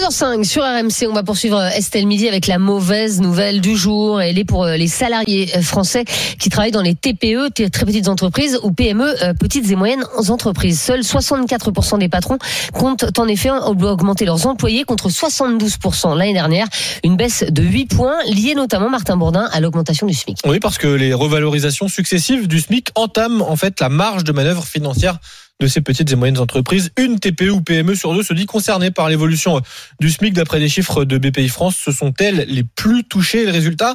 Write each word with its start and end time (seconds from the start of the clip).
13h05 0.00 0.44
sur 0.44 0.62
RMC, 0.62 1.10
on 1.10 1.12
va 1.12 1.22
poursuivre 1.22 1.60
Estelle 1.60 2.06
Midi 2.06 2.26
avec 2.26 2.46
la 2.46 2.58
mauvaise 2.58 3.20
nouvelle 3.20 3.60
du 3.60 3.76
jour. 3.76 4.22
Elle 4.22 4.38
est 4.38 4.46
pour 4.46 4.64
les 4.64 4.86
salariés 4.86 5.46
français 5.62 6.04
qui 6.38 6.48
travaillent 6.48 6.70
dans 6.70 6.80
les 6.80 6.94
TPE, 6.94 7.50
très 7.70 7.84
petites 7.84 8.08
entreprises, 8.08 8.58
ou 8.62 8.72
PME, 8.72 9.34
petites 9.38 9.70
et 9.70 9.76
moyennes 9.76 10.04
entreprises. 10.28 10.80
Seuls 10.80 11.00
64% 11.00 11.98
des 11.98 12.08
patrons 12.08 12.38
comptent 12.72 13.18
en 13.18 13.28
effet 13.28 13.50
augmenter 13.50 14.24
leurs 14.24 14.46
employés 14.46 14.84
contre 14.84 15.10
72% 15.10 16.16
l'année 16.16 16.32
dernière. 16.32 16.66
Une 17.04 17.16
baisse 17.16 17.44
de 17.46 17.62
8 17.62 17.94
points 17.94 18.22
liée 18.24 18.54
notamment, 18.54 18.88
Martin 18.88 19.18
Bourdin, 19.18 19.50
à 19.52 19.60
l'augmentation 19.60 20.06
du 20.06 20.14
SMIC. 20.14 20.38
Oui, 20.46 20.60
parce 20.60 20.78
que 20.78 20.88
les 20.88 21.12
revalorisations 21.12 21.88
successives 21.88 22.48
du 22.48 22.60
SMIC 22.60 22.88
entament 22.94 23.50
en 23.50 23.56
fait 23.56 23.78
la 23.80 23.90
marge 23.90 24.24
de 24.24 24.32
manœuvre 24.32 24.64
financière 24.64 25.18
de 25.60 25.66
ces 25.66 25.80
petites 25.80 26.10
et 26.10 26.16
moyennes 26.16 26.38
entreprises. 26.38 26.90
Une 26.96 27.20
TPE 27.20 27.50
ou 27.50 27.60
PME 27.60 27.94
sur 27.94 28.14
deux 28.14 28.22
se 28.22 28.32
dit 28.32 28.46
concernée 28.46 28.90
par 28.90 29.08
l'évolution 29.08 29.60
du 30.00 30.10
SMIC. 30.10 30.32
D'après 30.32 30.58
les 30.58 30.68
chiffres 30.68 31.04
de 31.04 31.18
BPI 31.18 31.48
France, 31.48 31.76
ce 31.76 31.92
sont 31.92 32.12
elles 32.18 32.46
les 32.48 32.64
plus 32.64 33.04
touchées. 33.04 33.44
Le 33.44 33.52
résultat, 33.52 33.94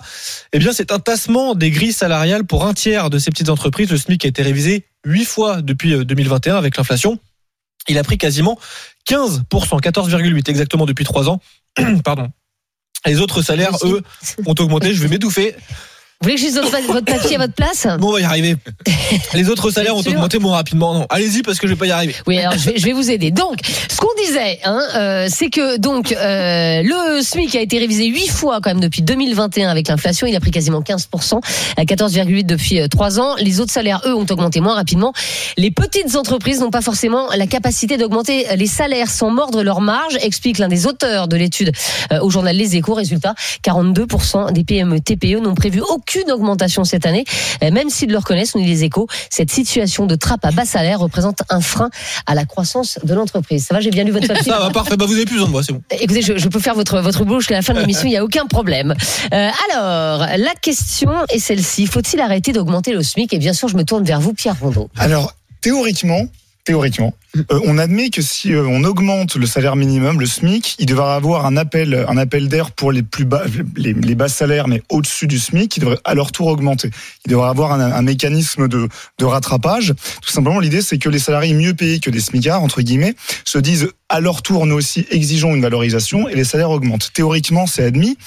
eh 0.53 0.59
bien, 0.59 0.71
c'est 0.71 0.91
un 0.91 0.99
tassement 0.99 1.55
des 1.55 1.71
grilles 1.71 1.93
salariales 1.93 2.45
pour 2.45 2.65
un 2.65 2.73
tiers 2.73 3.09
de 3.09 3.17
ces 3.17 3.31
petites 3.31 3.49
entreprises. 3.49 3.89
Le 3.89 3.97
SMIC 3.97 4.25
a 4.25 4.27
été 4.27 4.43
révisé 4.43 4.85
huit 5.05 5.25
fois 5.25 5.61
depuis 5.61 6.05
2021 6.05 6.55
avec 6.55 6.77
l'inflation. 6.77 7.19
Il 7.87 7.97
a 7.97 8.03
pris 8.03 8.17
quasiment 8.17 8.57
15%, 9.09 9.41
14,8 9.49 10.49
exactement 10.49 10.85
depuis 10.85 11.05
trois 11.05 11.29
ans. 11.29 11.41
Pardon. 12.03 12.29
Les 13.05 13.19
autres 13.19 13.41
salaires, 13.41 13.77
eux, 13.83 14.01
ont 14.45 14.55
augmenté. 14.57 14.93
Je 14.93 15.01
vais 15.01 15.09
m'étouffer. 15.09 15.55
Vous 16.21 16.29
voulez 16.29 16.35
que 16.35 16.41
je 16.41 16.45
dise 16.47 16.55
votre 16.87 17.01
papier 17.01 17.35
à 17.35 17.39
votre 17.39 17.53
place? 17.53 17.87
Bon, 17.99 18.09
on 18.09 18.13
va 18.13 18.21
y 18.21 18.23
arriver. 18.23 18.55
Les 19.33 19.49
autres 19.49 19.69
salaires 19.69 19.95
ont 19.95 19.99
augmenté 19.99 20.39
moins 20.39 20.55
rapidement. 20.55 20.93
Non, 20.93 21.05
allez-y 21.09 21.41
parce 21.41 21.59
que 21.59 21.67
je 21.67 21.73
vais 21.73 21.77
pas 21.77 21.87
y 21.87 21.91
arriver. 21.91 22.15
Oui, 22.25 22.39
alors 22.39 22.57
je 22.57 22.71
vais, 22.71 22.77
je 22.77 22.85
vais 22.85 22.93
vous 22.93 23.11
aider. 23.11 23.31
Donc, 23.31 23.57
ce 23.89 23.97
qu'on 23.97 24.13
disait, 24.25 24.59
hein, 24.63 24.81
euh, 24.95 25.27
c'est 25.29 25.49
que 25.49 25.77
donc 25.77 26.13
euh, 26.13 26.81
le 26.83 27.21
SMIC 27.21 27.55
a 27.55 27.61
été 27.61 27.77
révisé 27.77 28.05
huit 28.07 28.29
fois 28.29 28.59
quand 28.61 28.69
même 28.69 28.79
depuis 28.79 29.01
2021 29.01 29.69
avec 29.69 29.87
l'inflation. 29.89 30.25
Il 30.25 30.35
a 30.35 30.39
pris 30.39 30.51
quasiment 30.51 30.81
15%, 30.81 31.41
à 31.77 31.83
14,8 31.83 32.45
depuis 32.45 32.79
euh, 32.79 32.87
trois 32.87 33.19
ans. 33.19 33.35
Les 33.37 33.59
autres 33.59 33.73
salaires, 33.73 34.01
eux, 34.05 34.15
ont 34.15 34.25
augmenté 34.29 34.61
moins 34.61 34.75
rapidement. 34.75 35.13
Les 35.57 35.69
petites 35.71 36.15
entreprises 36.15 36.61
n'ont 36.61 36.71
pas 36.71 36.81
forcément 36.81 37.27
la 37.35 37.45
capacité 37.45 37.97
d'augmenter 37.97 38.45
les 38.55 38.67
salaires 38.67 39.09
sans 39.09 39.29
mordre 39.29 39.63
leur 39.63 39.81
marge, 39.81 40.17
explique 40.21 40.59
l'un 40.59 40.69
des 40.69 40.87
auteurs 40.87 41.27
de 41.27 41.35
l'étude 41.35 41.71
euh, 42.11 42.19
au 42.21 42.29
journal 42.29 42.55
Les 42.55 42.75
Échos. 42.75 42.93
Résultat, 42.93 43.35
42% 43.63 44.53
des 44.53 44.63
PME 44.63 45.01
TPE 45.01 45.39
n'ont 45.41 45.55
prévu 45.55 45.81
aucune 46.05 46.31
augmentation 46.31 46.83
cette 46.83 47.05
année, 47.05 47.25
même 47.61 47.89
s'ils 47.89 48.11
le 48.11 48.17
reconnaissent, 48.17 48.55
nous 48.55 48.61
dit 48.61 48.67
Les 48.67 48.83
Échos. 48.83 49.07
Cette 49.29 49.49
situation 49.49 50.05
de 50.05 50.15
trappe 50.15 50.45
à 50.45 50.51
bas 50.51 50.65
salaire 50.65 50.99
représente 50.99 51.39
un 51.49 51.61
frein 51.61 51.89
à 52.27 52.35
la 52.35 52.45
croissance 52.45 52.99
de 53.03 53.13
l'entreprise. 53.13 53.65
Ça 53.65 53.73
va, 53.73 53.81
j'ai 53.81 53.89
bien 53.89 54.03
lu 54.03 54.11
votre 54.11 54.27
papier. 54.33 54.51
Ça 54.51 54.59
va, 54.59 54.69
parfait. 54.69 54.97
Bah, 54.97 55.05
vous 55.05 55.13
avez 55.13 55.25
plus 55.25 55.35
besoin 55.35 55.47
de 55.47 55.51
moi, 55.51 55.63
c'est 55.63 55.73
bon. 55.73 55.81
Écoutez, 55.99 56.21
je, 56.21 56.37
je, 56.37 56.47
peux 56.47 56.59
faire 56.59 56.75
votre, 56.75 56.99
votre 56.99 57.25
boulot 57.25 57.39
jusqu'à 57.39 57.55
la 57.55 57.61
fin 57.61 57.73
de 57.73 57.79
l'émission, 57.79 58.03
il 58.05 58.11
n'y 58.11 58.17
a 58.17 58.23
aucun 58.23 58.45
problème. 58.45 58.93
Euh, 59.33 59.49
alors, 59.71 60.19
la 60.37 60.53
question 60.61 61.11
est 61.29 61.39
celle-ci. 61.39 61.87
Faut-il 61.87 62.19
arrêter 62.19 62.51
d'augmenter 62.51 62.93
le 62.93 63.01
SMIC? 63.01 63.33
Et 63.33 63.39
bien 63.39 63.53
sûr, 63.53 63.67
je 63.67 63.75
me 63.75 63.83
tourne 63.83 64.03
vers 64.03 64.21
vous, 64.21 64.33
Pierre 64.33 64.59
Rondeau. 64.59 64.89
Alors, 64.97 65.33
théoriquement, 65.61 66.27
théoriquement, 66.65 67.13
euh, 67.51 67.59
on 67.65 67.77
admet 67.77 68.09
que 68.09 68.21
si 68.21 68.53
euh, 68.53 68.65
on 68.67 68.83
augmente 68.83 69.35
le 69.35 69.45
salaire 69.45 69.75
minimum, 69.75 70.19
le 70.19 70.25
SMIC, 70.25 70.75
il 70.79 70.85
devrait 70.85 71.13
avoir 71.13 71.45
un 71.45 71.57
appel, 71.57 72.05
un 72.07 72.17
appel 72.17 72.47
d'air 72.47 72.71
pour 72.71 72.91
les 72.91 73.03
plus 73.03 73.25
bas, 73.25 73.43
les, 73.75 73.93
les 73.93 74.15
bas 74.15 74.27
salaires, 74.27 74.67
mais 74.67 74.81
au-dessus 74.89 75.27
du 75.27 75.39
SMIC, 75.39 75.69
qui 75.69 75.79
devrait 75.79 75.99
à 76.03 76.13
leur 76.13 76.31
tour 76.31 76.47
augmenter. 76.47 76.89
Il 77.25 77.31
devrait 77.31 77.49
avoir 77.49 77.73
un, 77.73 78.01
mécanisme 78.01 78.67
de, 78.67 78.87
rattrapage. 79.21 79.93
Tout 80.21 80.29
simplement, 80.29 80.59
l'idée, 80.59 80.81
c'est 80.81 80.97
que 80.97 81.09
les 81.09 81.19
salariés 81.19 81.53
mieux 81.53 81.73
payés 81.73 81.99
que 81.99 82.09
des 82.09 82.19
SMICards, 82.19 82.61
entre 82.61 82.81
guillemets, 82.81 83.15
se 83.43 83.57
disent 83.57 83.89
à 84.07 84.19
leur 84.19 84.43
tour, 84.43 84.67
nous 84.67 84.75
aussi 84.75 85.07
exigeons 85.09 85.55
une 85.55 85.61
valorisation 85.61 86.29
et 86.29 86.35
les 86.35 86.43
salaires 86.43 86.69
augmentent. 86.69 87.11
Théoriquement, 87.13 87.65
c'est 87.65 87.83
admis. 87.83 88.17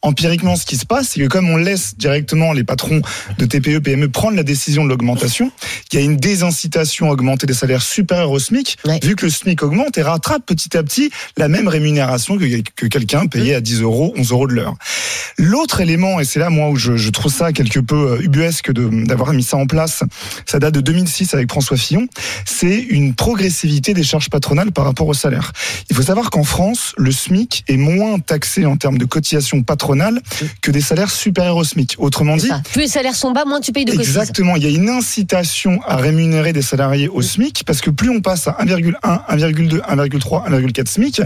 Empiriquement, 0.00 0.56
ce 0.56 0.64
qui 0.64 0.76
se 0.76 0.86
passe, 0.86 1.10
c'est 1.10 1.20
que 1.20 1.26
comme 1.26 1.50
on 1.50 1.56
laisse 1.56 1.96
directement 1.98 2.52
les 2.52 2.64
patrons 2.64 3.02
de 3.38 3.44
TPE, 3.44 3.80
PME 3.80 4.08
prendre 4.08 4.36
la 4.36 4.42
décision 4.42 4.84
de 4.84 4.88
l'augmentation, 4.88 5.52
il 5.92 5.98
y 5.98 6.02
a 6.02 6.04
une 6.04 6.16
désincitation 6.16 7.10
à 7.10 7.12
augmenter 7.12 7.46
des 7.46 7.54
salaires 7.54 7.82
supérieurs 7.82 8.30
au 8.30 8.38
SMIC, 8.38 8.55
Ouais. 8.84 9.00
vu 9.02 9.16
que 9.16 9.26
le 9.26 9.30
SMIC 9.30 9.62
augmente 9.62 9.98
et 9.98 10.02
rattrape 10.02 10.44
petit 10.44 10.76
à 10.76 10.82
petit 10.82 11.10
la 11.36 11.48
même 11.48 11.68
rémunération 11.68 12.38
que, 12.38 12.44
que 12.74 12.86
quelqu'un 12.86 13.26
payé 13.26 13.54
à 13.54 13.60
10 13.60 13.82
euros, 13.82 14.14
11 14.16 14.30
euros 14.30 14.46
de 14.46 14.54
l'heure. 14.54 14.74
L'autre 15.38 15.80
élément, 15.80 16.20
et 16.20 16.24
c'est 16.24 16.38
là 16.38 16.50
moi 16.50 16.70
où 16.70 16.76
je, 16.76 16.96
je 16.96 17.10
trouve 17.10 17.32
ça 17.32 17.52
quelque 17.52 17.80
peu 17.80 18.12
euh, 18.12 18.22
ubuesque 18.22 18.72
d'avoir 18.72 19.32
mis 19.32 19.42
ça 19.42 19.56
en 19.56 19.66
place, 19.66 20.02
ça 20.46 20.58
date 20.58 20.74
de 20.74 20.80
2006 20.80 21.34
avec 21.34 21.50
François 21.50 21.76
Fillon, 21.76 22.06
c'est 22.44 22.78
une 22.78 23.14
progressivité 23.14 23.94
des 23.94 24.02
charges 24.02 24.30
patronales 24.30 24.72
par 24.72 24.84
rapport 24.84 25.06
au 25.06 25.14
salaire. 25.14 25.52
Il 25.90 25.96
faut 25.96 26.02
savoir 26.02 26.30
qu'en 26.30 26.44
France, 26.44 26.92
le 26.96 27.12
SMIC 27.12 27.64
est 27.68 27.76
moins 27.76 28.18
taxé 28.18 28.66
en 28.66 28.76
termes 28.76 28.98
de 28.98 29.04
cotisation 29.04 29.62
patronale 29.62 30.20
que 30.62 30.70
des 30.70 30.80
salaires 30.80 31.10
supérieurs 31.10 31.56
au 31.56 31.64
SMIC. 31.64 31.96
Autrement 31.98 32.36
dit. 32.36 32.50
Plus 32.72 32.82
les 32.82 32.88
salaires 32.88 33.16
sont 33.16 33.32
bas, 33.32 33.44
moins 33.44 33.60
tu 33.60 33.72
payes 33.72 33.84
de 33.84 33.92
cotises. 33.92 34.08
Exactement, 34.08 34.56
il 34.56 34.62
y 34.62 34.66
a 34.66 34.70
une 34.70 34.88
incitation 34.88 35.80
à 35.86 35.96
rémunérer 35.96 36.52
des 36.52 36.62
salariés 36.62 37.08
au 37.08 37.22
SMIC 37.22 37.64
parce 37.64 37.80
que 37.80 37.90
plus 37.90 38.10
on 38.10 38.20
passe 38.20 38.45
à 38.48 38.64
1,1, 38.64 38.92
1,2, 39.02 39.80
1,3, 39.80 40.50
1,4 40.50 40.86
SMIC, 40.88 41.22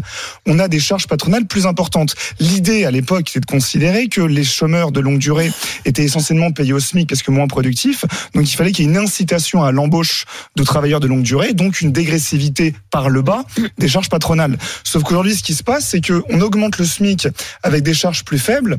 on 0.47 0.59
a 0.59 0.69
des 0.69 0.81
charges 0.81 1.07
patronales 1.07 1.47
plus 1.47 1.67
importantes. 1.67 2.15
L'idée 2.39 2.85
à 2.85 2.91
l'époque 2.91 3.31
était 3.31 3.41
de 3.41 3.47
considérer 3.47 4.09
que 4.09 4.21
les 4.21 4.45
chômeurs 4.45 4.93
de 4.93 5.01
longue 5.01 5.19
durée 5.19 5.51
étaient 5.85 6.05
essentiellement 6.05 6.53
payés 6.53 6.73
au 6.73 6.81
SMIC 6.81 7.09
parce 7.09 7.23
que 7.23 7.31
moins 7.31 7.47
productifs, 7.47 8.05
donc 8.35 8.51
il 8.51 8.57
fallait 8.57 8.73
qu'il 8.73 8.87
y 8.87 8.89
ait 8.89 8.91
une 8.91 8.99
incitation 8.99 9.63
à 9.65 9.73
l'embauche 9.73 10.25
de 10.57 10.63
travailleurs 10.63 11.01
de 11.01 11.07
longue 11.07 11.23
durée, 11.23 11.53
donc 11.53 11.81
une 11.81 11.93
dégressivité 11.93 12.75
par 12.91 13.09
le 13.09 13.23
bas 13.23 13.45
des 13.79 13.89
charges 13.89 14.09
patronales. 14.09 14.59
Sauf 14.85 15.03
qu'aujourd'hui, 15.03 15.35
ce 15.35 15.43
qui 15.43 15.55
se 15.55 15.63
passe, 15.63 15.87
c'est 15.87 16.01
qu'on 16.01 16.41
augmente 16.41 16.79
le 16.79 16.85
SMIC 16.85 17.29
avec 17.63 17.83
des 17.83 17.95
charges 17.95 18.25
plus 18.25 18.39
faibles 18.39 18.79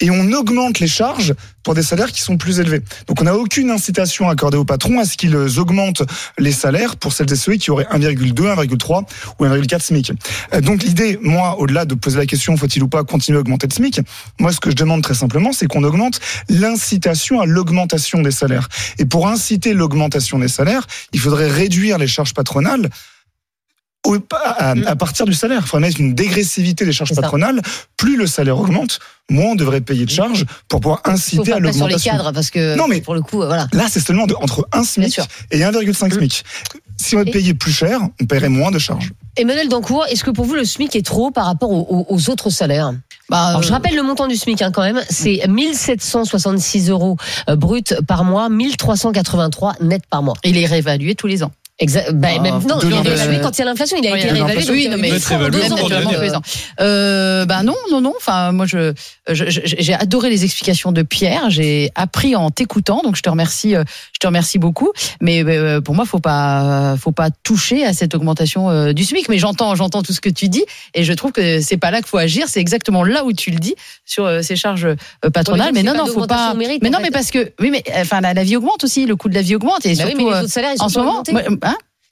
et 0.00 0.10
on 0.10 0.32
augmente 0.32 0.80
les 0.80 0.88
charges 0.88 1.34
pour 1.62 1.74
des 1.74 1.82
salaires 1.82 2.10
qui 2.10 2.20
sont 2.20 2.36
plus 2.36 2.58
élevés. 2.58 2.80
Donc 3.06 3.20
on 3.20 3.24
n'a 3.24 3.36
aucune 3.36 3.70
incitation 3.70 4.28
accordée 4.28 4.56
aux 4.56 4.64
patrons 4.64 4.98
à 4.98 5.04
ce 5.04 5.16
qu'ils 5.16 5.36
augmentent 5.58 6.02
les 6.38 6.52
salaires 6.52 6.96
pour 6.96 7.12
celles 7.12 7.32
et 7.32 7.36
ceux 7.36 7.54
qui 7.54 7.70
auraient 7.70 7.86
1,2, 7.92 8.32
1,3 8.32 9.04
ou 9.38 9.44
1,4 9.44 9.80
SMIC. 9.80 10.12
Euh, 10.54 10.60
Donc 10.60 10.82
l'idée, 10.82 11.18
moi, 11.22 11.58
au-delà 11.58 11.84
de 11.84 11.94
poser 11.94 12.18
la 12.18 12.26
question 12.26 12.56
faut-il 12.56 12.82
ou 12.82 12.88
pas 12.88 13.04
continuer 13.04 13.38
à 13.38 13.40
augmenter 13.40 13.66
le 13.68 13.74
SMIC, 13.74 14.00
moi 14.40 14.52
ce 14.52 14.60
que 14.60 14.70
je 14.70 14.76
demande 14.76 15.02
très 15.02 15.14
simplement, 15.14 15.52
c'est 15.52 15.66
qu'on 15.66 15.84
augmente 15.84 16.20
l'incitation 16.48 17.40
à 17.40 17.46
l'augmentation 17.46 18.22
des 18.22 18.32
salaires. 18.32 18.68
Et 18.98 19.04
pour 19.04 19.28
inciter 19.28 19.72
l'augmentation 19.72 20.38
des 20.38 20.48
salaires, 20.48 20.86
il 21.12 21.20
faudrait 21.20 21.48
réduire 21.48 21.98
les 21.98 22.08
charges 22.08 22.34
patronales 22.34 22.90
au- 24.06 24.18
à, 24.34 24.70
à 24.86 24.96
partir 24.96 25.26
du 25.26 25.34
salaire. 25.34 25.60
Il 25.64 25.66
faudrait 25.68 25.88
mettre 25.88 26.00
une 26.00 26.14
dégressivité 26.14 26.84
des 26.84 26.92
charges 26.92 27.14
patronales. 27.14 27.60
Plus 27.96 28.16
le 28.16 28.26
salaire 28.26 28.58
augmente, 28.58 28.98
moins 29.30 29.52
on 29.52 29.54
devrait 29.54 29.80
payer 29.80 30.04
de 30.06 30.10
charges 30.10 30.44
pour 30.68 30.80
pouvoir 30.80 31.00
inciter 31.04 31.36
à 31.36 31.38
pas 31.38 31.44
sur 31.44 31.54
les 31.60 31.60
l'augmentation. 31.92 32.12
cadres 32.12 32.32
parce 32.32 32.50
que 32.50 32.76
Non, 32.76 32.88
mais- 32.88 33.00
pour 33.00 33.14
le 33.14 33.22
coup, 33.22 33.42
euh, 33.42 33.46
voilà. 33.46 33.68
Là, 33.72 33.86
c'est 33.88 34.00
seulement 34.00 34.26
de, 34.26 34.34
entre 34.34 34.66
1 34.72 34.84
SMIC 34.84 35.20
et 35.50 35.60
1,5 35.62 36.12
SMIC. 36.14 36.42
Si 36.98 37.16
on 37.16 37.24
payait 37.24 37.54
plus 37.54 37.72
cher, 37.72 38.00
on 38.20 38.26
paierait 38.26 38.48
moins 38.48 38.70
de 38.70 38.78
charges. 38.78 39.12
Emmanuel 39.36 39.68
Dancourt, 39.68 40.04
est-ce 40.08 40.22
que 40.24 40.30
pour 40.30 40.44
vous 40.44 40.54
le 40.54 40.64
SMIC 40.64 40.94
est 40.94 41.04
trop 41.04 41.30
par 41.30 41.46
rapport 41.46 41.70
aux, 41.70 42.30
autres 42.30 42.50
salaires? 42.50 42.92
Bah, 43.28 43.46
Alors, 43.46 43.62
je 43.62 43.68
euh, 43.70 43.72
rappelle 43.72 43.96
le 43.96 44.02
montant 44.02 44.28
du 44.28 44.36
SMIC 44.36 44.60
hein, 44.62 44.70
quand 44.72 44.82
même, 44.82 45.00
c'est 45.08 45.40
1766 45.48 46.90
euros 46.90 47.16
euh, 47.48 47.56
brut 47.56 47.94
par 48.06 48.24
mois, 48.24 48.48
1383 48.48 49.76
net 49.80 50.02
par 50.08 50.22
mois. 50.22 50.34
il 50.44 50.56
est 50.58 50.66
réévalué 50.66 51.14
tous 51.14 51.26
les 51.26 51.42
ans. 51.42 51.50
Exact. 51.82 52.12
Bah, 52.12 52.28
Ah, 52.36 52.40
même, 52.40 52.58
non, 52.66 52.78
il 52.82 52.92
est 52.92 53.00
réévalué 53.00 53.40
quand 53.42 53.56
il 53.56 53.58
y 53.58 53.62
a 53.62 53.64
l'inflation. 53.66 53.96
Il 54.00 54.06
a 54.06 54.16
été 54.16 54.28
réévalué. 54.28 54.64
Oui, 54.70 54.84
donc, 54.84 54.92
non, 54.92 54.98
euh, 54.98 55.00
mais 55.00 55.10
deux 56.28 56.34
ans. 56.34 56.42
Euh, 56.80 57.44
bah 57.44 57.62
non, 57.62 57.74
non, 57.90 58.00
non. 58.00 58.14
Enfin, 58.16 58.52
moi, 58.52 58.66
je, 58.66 58.92
j'ai 59.28 59.94
adoré 59.94 60.30
les 60.30 60.44
explications 60.44 60.92
de 60.92 61.02
Pierre. 61.02 61.50
J'ai 61.50 61.90
appris 61.94 62.36
en 62.36 62.50
t'écoutant, 62.50 63.02
donc 63.02 63.16
je 63.16 63.22
te 63.22 63.28
remercie, 63.30 63.74
euh, 63.74 63.84
je 64.12 64.18
te 64.18 64.26
remercie 64.26 64.58
beaucoup. 64.58 64.90
Mais 65.20 65.42
euh, 65.44 65.80
pour 65.80 65.94
moi, 65.94 66.04
faut 66.04 66.20
pas, 66.20 66.96
faut 66.98 67.12
pas 67.12 67.30
toucher 67.42 67.84
à 67.84 67.92
cette 67.92 68.14
augmentation 68.14 68.70
euh, 68.70 68.92
du 68.92 69.04
SMIC. 69.04 69.28
Mais 69.28 69.38
j'entends, 69.38 69.74
j'entends 69.74 70.02
tout 70.02 70.12
ce 70.12 70.20
que 70.20 70.30
tu 70.30 70.48
dis, 70.48 70.64
et 70.94 71.04
je 71.04 71.12
trouve 71.12 71.32
que 71.32 71.60
c'est 71.60 71.76
pas 71.76 71.90
là 71.90 71.98
qu'il 71.98 72.08
faut 72.08 72.18
agir. 72.18 72.46
C'est 72.48 72.60
exactement 72.60 73.02
là 73.04 73.24
où 73.24 73.32
tu 73.32 73.50
le 73.50 73.58
dis 73.58 73.74
sur 74.04 74.30
ces 74.42 74.56
charges 74.56 74.88
patronales. 75.32 75.72
Mais 75.74 75.82
non, 75.82 75.92
c'est 75.92 75.98
non, 75.98 76.06
faut 76.06 76.26
pas. 76.26 76.54
mais 76.54 76.78
non, 76.90 76.98
fait. 76.98 77.04
mais 77.04 77.10
parce 77.10 77.30
que 77.30 77.52
oui, 77.60 77.70
mais 77.70 77.82
enfin 77.96 78.20
la, 78.20 78.34
la 78.34 78.44
vie 78.44 78.56
augmente 78.56 78.84
aussi, 78.84 79.06
le 79.06 79.16
coût 79.16 79.28
de 79.28 79.34
la 79.34 79.42
vie 79.42 79.56
augmente 79.56 79.84
et 79.86 79.94
Bah 79.94 80.04
oui, 80.04 80.10
surtout 80.10 80.16
mais 80.16 80.24
les 80.24 80.30
euh, 80.30 80.40
autres 80.42 80.50
salaires, 80.52 80.72
ils 80.74 80.78
sont 80.78 80.84
en 80.84 80.88
ce 80.88 80.98
moment. 80.98 81.22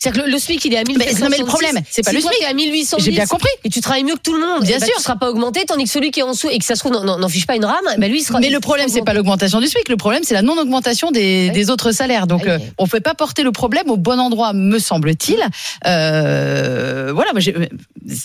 C'est-à-dire 0.02 0.22
que 0.22 0.26
le, 0.28 0.32
le 0.32 0.38
SMIC, 0.38 0.64
il 0.64 0.72
est 0.72 0.78
à 0.78 0.82
Mais- 0.88 0.94
non, 0.94 0.98
mais 0.98 1.04
le 1.04 1.12
1766. 1.12 1.44
problème, 1.44 1.84
c'est 1.90 2.02
pas 2.02 2.10
si 2.10 2.16
le 2.16 2.22
toi, 2.22 2.30
SMIC. 2.32 2.48
à 2.48 2.54
1810. 2.54 3.04
J'ai 3.04 3.10
bien 3.10 3.26
compris. 3.26 3.50
Et 3.64 3.68
tu 3.68 3.82
travailles 3.82 4.04
mieux 4.04 4.14
que 4.14 4.20
tout 4.22 4.32
le 4.32 4.40
monde. 4.40 4.62
Bien 4.62 4.76
eh 4.78 4.80
ben, 4.80 4.86
sûr. 4.86 4.94
Tu 4.96 5.02
seras 5.02 5.16
pas 5.16 5.28
augmenté, 5.28 5.62
tandis 5.66 5.84
que 5.84 5.90
celui 5.90 6.10
qui 6.10 6.20
est 6.20 6.22
en 6.22 6.30
dessous 6.32 6.48
et 6.48 6.58
que 6.58 6.64
ça 6.64 6.74
se 6.74 6.80
trouve, 6.80 6.92
n'en- 6.92 7.28
fiche 7.28 7.46
pas 7.46 7.54
une 7.54 7.66
rame, 7.66 7.76
bah 7.98 8.08
lui, 8.08 8.20
il 8.20 8.24
sera. 8.24 8.40
Mais 8.40 8.46
il 8.46 8.52
le 8.54 8.60
problème, 8.60 8.88
c'est 8.88 9.04
pas 9.04 9.12
l'augmentation 9.12 9.60
du 9.60 9.66
SMIC. 9.66 9.90
Le 9.90 9.98
problème, 9.98 10.22
c'est 10.24 10.32
la 10.32 10.40
non-augmentation 10.40 11.10
des, 11.10 11.48
Ouais. 11.48 11.50
des 11.50 11.68
autres 11.68 11.92
salaires. 11.92 12.26
Donc, 12.26 12.44
Ouais. 12.44 12.48
euh, 12.52 12.58
on 12.78 12.84
ne 12.84 12.88
peut 12.88 13.00
pas 13.00 13.12
porter 13.14 13.42
le 13.42 13.52
problème 13.52 13.90
au 13.90 13.98
bon 13.98 14.18
endroit, 14.18 14.54
me 14.54 14.78
semble-t-il. 14.78 15.38
Euh, 15.86 17.12
voilà, 17.14 17.32
moi, 17.32 17.40
j'ai- 17.40 17.54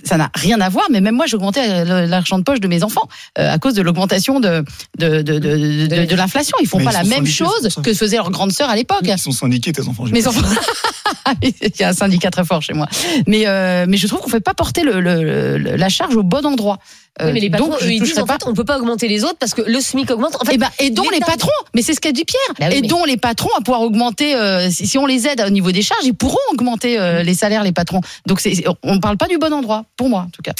ça 0.05 0.15
n'a 0.15 0.29
rien 0.33 0.61
à 0.61 0.69
voir. 0.69 0.85
Mais 0.89 1.01
même 1.01 1.15
moi, 1.15 1.25
j'ai 1.25 1.35
augmenté 1.35 1.59
euh, 1.61 2.05
l'argent 2.05 2.39
de 2.39 2.43
poche 2.43 2.61
de 2.61 2.69
mes 2.69 2.83
enfants 2.83 3.09
euh, 3.37 3.51
à 3.53 3.57
cause 3.59 3.73
de 3.73 3.81
l'augmentation 3.81 4.39
de, 4.39 4.63
de, 4.97 5.21
de, 5.21 5.39
de, 5.39 5.39
de, 5.39 5.87
de- 5.87 6.05
de 6.05 6.15
l'inflation. 6.15 6.57
Ils 6.61 6.67
font 6.67 6.77
Mais 6.79 6.85
pas 6.85 6.91
ils 6.91 7.09
la 7.09 7.15
même 7.15 7.27
chose 7.27 7.67
que 7.83 7.93
faisait 7.93 8.15
leur 8.15 8.31
grande 8.31 8.53
sœur 8.53 8.69
à 8.69 8.77
l'époque. 8.77 8.99
Ils 9.03 9.17
sont 9.17 9.31
syndiqués, 9.31 9.73
tes 9.73 9.85
enfants. 9.89 10.05
Mes 10.05 10.25
enfants. 10.25 10.47
Il 11.75 11.79
y 11.81 11.83
a 11.83 11.89
un 11.89 11.93
syndicat 11.93 12.29
très 12.31 12.45
fort 12.45 12.61
chez 12.61 12.73
moi. 12.73 12.87
Mais, 13.27 13.43
euh, 13.47 13.85
mais 13.87 13.97
je 13.97 14.07
trouve 14.07 14.19
qu'on 14.19 14.27
ne 14.27 14.31
fait 14.31 14.39
pas 14.39 14.53
porter 14.53 14.83
le, 14.83 14.99
le- 15.01 15.57
le- 15.57 15.75
la 15.75 15.89
charge 15.89 16.15
au 16.15 16.23
bon 16.23 16.45
endroit. 16.45 16.77
Oui, 17.23 17.31
mais 17.31 17.39
les 17.39 17.47
Euh, 17.47 17.51
patrons, 17.51 17.67
donc, 17.69 17.81
eux, 17.81 17.91
ils 17.91 18.01
disent 18.01 18.19
en 18.19 18.25
fait, 18.25 18.41
on 18.45 18.53
peut 18.53 18.65
pas 18.65 18.77
augmenter 18.77 19.07
les 19.07 19.23
autres 19.23 19.37
parce 19.39 19.53
que 19.53 19.61
le 19.61 19.79
SMIC 19.79 20.11
augmente. 20.11 20.35
En 20.41 20.43
fait, 20.43 20.55
et 20.55 20.57
ben, 20.57 20.67
aidons 20.79 21.09
les 21.09 21.21
patrons. 21.21 21.49
Mais 21.73 21.81
c'est 21.81 21.93
ce 21.93 22.01
qu'a 22.01 22.11
dit 22.11 22.25
Pierre. 22.25 22.41
Bah 22.59 22.65
oui, 22.69 22.81
mais- 22.81 22.85
aidons 22.87 23.05
les 23.05 23.15
patrons 23.15 23.49
à 23.57 23.61
pouvoir 23.61 23.81
augmenter. 23.83 24.35
euh, 24.35 24.69
si, 24.69 24.85
si 24.85 24.97
on 24.97 25.05
les 25.05 25.25
aide 25.25 25.41
au 25.47 25.49
niveau 25.49 25.71
des 25.71 25.81
charges, 25.81 26.03
ils 26.03 26.13
pourront 26.13 26.37
augmenter 26.51 26.99
euh, 26.99 27.23
les 27.23 27.33
salaires, 27.33 27.63
les 27.63 27.71
patrons. 27.71 28.01
Donc, 28.25 28.41
on 28.83 28.95
ne 28.95 28.99
parle 28.99 29.15
pas 29.15 29.27
du 29.27 29.37
bon 29.37 29.53
endroit, 29.53 29.85
pour 29.95 30.09
moi, 30.09 30.25
en 30.27 30.29
tout 30.29 30.41
cas. 30.41 30.51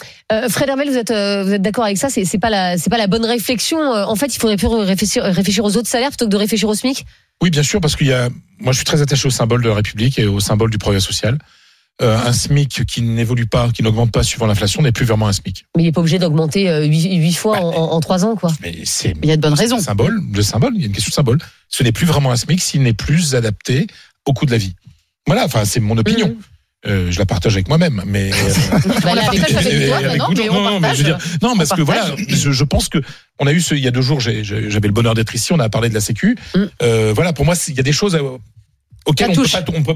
Fred 0.47 0.69
Hermel, 0.69 0.89
vous 0.89 0.97
êtes, 0.97 1.11
vous 1.11 1.53
êtes 1.53 1.61
d'accord 1.61 1.83
avec 1.83 1.97
ça? 1.97 2.07
C'est 2.09 2.39
pas 2.39 2.49
la, 2.49 2.77
pas 2.89 2.97
la 2.97 3.07
bonne 3.07 3.25
réflexion. 3.25 3.77
En 3.91 4.15
fait, 4.15 4.33
il 4.33 4.39
faudrait 4.39 4.55
plus 4.55 4.67
réfléchir, 4.67 5.23
réfléchir 5.23 5.65
aux 5.65 5.75
autres 5.75 5.89
salaires 5.89 6.09
plutôt 6.09 6.25
que 6.25 6.31
de 6.31 6.37
réfléchir 6.37 6.69
au 6.69 6.73
SMIC? 6.73 7.05
Oui, 7.41 7.49
bien 7.49 7.63
sûr, 7.63 7.81
parce 7.81 7.95
qu'il 7.95 8.07
y 8.07 8.13
a. 8.13 8.29
Moi, 8.59 8.71
je 8.71 8.77
suis 8.77 8.85
très 8.85 9.01
attaché 9.01 9.27
au 9.27 9.31
symbole 9.31 9.61
de 9.61 9.69
la 9.69 9.75
République 9.75 10.17
et 10.17 10.25
au 10.25 10.39
symbole 10.39 10.69
du 10.71 10.77
progrès 10.77 10.99
social. 11.01 11.37
Euh, 12.01 12.17
un 12.17 12.33
SMIC 12.33 12.85
qui 12.85 13.01
n'évolue 13.01 13.45
pas, 13.47 13.69
qui 13.71 13.81
n'augmente 13.81 14.11
pas 14.11 14.21
suivant 14.23 14.47
l'inflation, 14.47 14.81
n'est 14.81 14.91
plus 14.91 15.05
vraiment 15.05 15.27
un 15.29 15.33
SMIC. 15.33 15.65
Mais 15.77 15.83
il 15.83 15.87
est 15.87 15.91
pas 15.93 16.01
obligé 16.01 16.19
d'augmenter 16.19 16.69
euh, 16.69 16.83
huit 16.85 17.33
fois 17.33 17.57
en, 17.59 17.73
en, 17.93 17.99
trois 18.01 18.25
ans, 18.25 18.35
quoi. 18.35 18.51
Mais 18.61 18.75
c'est 18.83 19.13
Il 19.23 19.29
y 19.29 19.31
a 19.31 19.37
de 19.37 19.41
bonnes 19.41 19.55
c'est 19.55 19.63
raisons. 19.63 19.77
un 19.77 19.81
symbole, 19.81 20.19
de 20.29 20.41
symbole. 20.41 20.73
Il 20.75 20.81
y 20.81 20.83
a 20.83 20.87
une 20.87 20.91
question 20.93 21.09
de 21.09 21.13
symbole. 21.15 21.37
Ce 21.69 21.83
n'est 21.83 21.93
plus 21.93 22.05
vraiment 22.05 22.31
un 22.31 22.35
SMIC 22.35 22.61
s'il 22.61 22.81
n'est 22.83 22.93
plus 22.93 23.33
adapté 23.33 23.87
au 24.25 24.33
coût 24.33 24.45
de 24.45 24.51
la 24.51 24.57
vie. 24.57 24.75
Voilà, 25.25 25.45
enfin, 25.45 25.63
c'est 25.63 25.79
mon 25.79 25.97
opinion. 25.97 26.27
Mhm. 26.29 26.35
Euh, 26.87 27.11
je 27.11 27.17
la 27.19 27.25
partage 27.25 27.53
avec 27.53 27.67
moi-même, 27.67 28.03
mais 28.05 28.31
euh, 28.33 28.53
Bah, 29.03 29.13
non, 29.15 30.61
non, 30.63 30.79
mais 30.79 30.91
je 30.93 30.97
veux 30.97 31.03
dire, 31.03 31.17
partage. 31.17 31.37
non, 31.41 31.55
parce 31.57 31.69
que 31.71 31.81
On 31.81 31.85
voilà, 31.85 32.11
je, 32.27 32.51
je 32.51 32.63
pense 32.63 32.89
que 32.89 32.99
on 33.39 33.47
a 33.47 33.51
eu 33.53 33.61
ce, 33.61 33.75
il 33.75 33.83
y 33.83 33.87
a 33.87 33.91
deux 33.91 34.01
jours, 34.01 34.19
j'avais 34.19 34.41
le 34.43 34.91
bonheur 34.91 35.13
d'être 35.13 35.33
ici, 35.35 35.51
on 35.53 35.59
a 35.59 35.69
parlé 35.69 35.89
de 35.89 35.93
la 35.93 36.01
Sécu. 36.01 36.37
Mm. 36.55 36.59
Euh, 36.83 37.11
voilà, 37.15 37.33
pour 37.33 37.45
moi, 37.45 37.55
il 37.67 37.75
y 37.75 37.79
a 37.79 37.83
des 37.83 37.91
choses 37.91 38.15
euh, 38.15 38.21
auxquelles 39.05 39.31
on 39.31 39.33
peut 39.35 39.41
on 39.75 39.83
peut, 39.83 39.95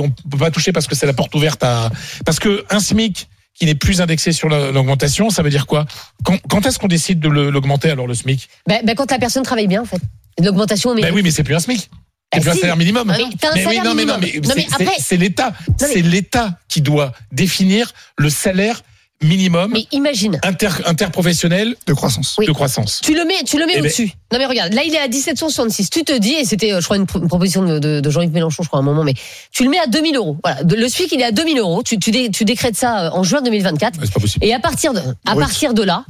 on 0.00 0.10
peut 0.28 0.38
pas 0.38 0.50
toucher 0.50 0.72
parce 0.72 0.86
que 0.86 0.94
c'est 0.94 1.06
la 1.06 1.12
porte 1.12 1.34
ouverte 1.34 1.62
à, 1.62 1.90
parce 2.24 2.38
que 2.38 2.64
un 2.70 2.80
SMIC 2.80 3.28
qui 3.54 3.66
n'est 3.66 3.74
plus 3.74 4.00
indexé 4.00 4.32
sur 4.32 4.48
la- 4.48 4.70
l'augmentation, 4.70 5.28
ça 5.30 5.42
veut 5.42 5.50
dire 5.50 5.66
quoi? 5.66 5.84
Quand, 6.24 6.38
quand 6.48 6.64
est-ce 6.66 6.78
qu'on 6.78 6.88
décide 6.88 7.20
de 7.20 7.28
l'augmenter 7.28 7.90
alors 7.90 8.06
le 8.06 8.14
SMIC? 8.14 8.48
Bah, 8.66 8.76
bah, 8.84 8.94
quand 8.96 9.10
la 9.10 9.18
personne 9.18 9.42
travaille 9.42 9.66
bien, 9.66 9.82
en 9.82 9.84
fait. 9.84 10.00
L'augmentation, 10.42 10.94
mais. 10.94 11.02
Ben 11.02 11.12
oui, 11.12 11.22
mais 11.22 11.30
c'est 11.30 11.42
plus 11.42 11.54
un 11.54 11.58
SMIC. 11.60 11.90
Bah 12.32 12.38
C'est 12.42 12.48
un 12.50 12.54
salaire 12.54 12.76
minimum. 12.76 13.08
Mais 13.08 13.24
un 13.24 13.54
Mais 13.54 13.66
oui, 13.66 13.80
non, 13.84 13.94
mais 13.94 14.04
non, 14.04 14.14
mais 14.20 14.26
minimum. 14.26 14.48
Non, 14.48 14.54
mais 14.78 14.86
c'est- 15.00 15.16
l'État, 15.16 15.52
c'est 15.78 16.00
l'État 16.02 16.58
qui 16.68 16.80
doit 16.80 17.12
définir 17.32 17.92
le 18.18 18.30
salaire 18.30 18.82
minimum 19.22 19.72
Mais 19.74 19.86
imagine. 19.92 20.38
inter, 20.44 20.68
interprofessionnel 20.86 21.74
De 21.86 21.92
croissance. 21.92 22.36
Oui. 22.38 22.46
de 22.46 22.52
croissance. 22.52 23.00
Tu 23.02 23.14
le 23.14 23.24
mets, 23.24 23.42
tu 23.44 23.58
le 23.58 23.66
mets 23.66 23.72
Eh 23.74 23.80
ben- 23.80 23.84
au-dessus. 23.86 24.12
Non 24.32 24.38
mais 24.38 24.46
regarde, 24.46 24.72
là 24.72 24.82
il 24.84 24.94
est 24.94 24.98
à 24.98 25.08
1766. 25.08 25.90
Tu 25.90 26.04
te 26.04 26.16
dis, 26.16 26.32
et 26.34 26.44
c'était, 26.44 26.72
euh, 26.72 26.80
je 26.80 26.84
crois, 26.84 26.96
une, 26.96 27.04
pro- 27.06 27.18
une 27.18 27.28
proposition 27.28 27.62
de, 27.64 27.78
de, 27.80 28.00
de 28.00 28.10
Jean-Yves 28.10 28.32
Mélenchon, 28.32 28.62
je 28.62 28.68
crois, 28.68 28.78
à 28.78 28.82
un 28.82 28.84
moment, 28.84 29.02
mais 29.04 29.12
tu 29.52 29.64
le 29.64 29.68
mets 29.68 29.78
à 29.80 29.86
2000 29.88 30.16
euros. 30.16 30.38
Voilà, 30.42 30.62
De- 30.62 30.76
le 30.76 30.88
SMIC 30.88 31.12
il 31.12 31.20
est 31.20 31.24
à 31.24 31.32
2000 31.32 31.58
euros. 31.58 31.82
Tu, 31.82 31.98
tu, 31.98 32.12
dé- 32.12 32.30
tu 32.30 32.44
décrètes 32.46 32.76
ça 32.76 33.06
euh, 33.06 33.10
en 33.12 33.22
juin 33.24 33.42
2024. 33.42 33.98
Ouais, 33.98 34.06
C'est 34.06 34.14
pas 34.14 34.20
possible. 34.20 34.44
Et 34.46 34.54
à 34.54 34.60
partir 34.60 34.94
de, 34.94 35.00
à 35.26 35.34
Oui. 35.34 35.40
partir 35.40 35.74
de 35.74 35.82
là, 35.82 36.04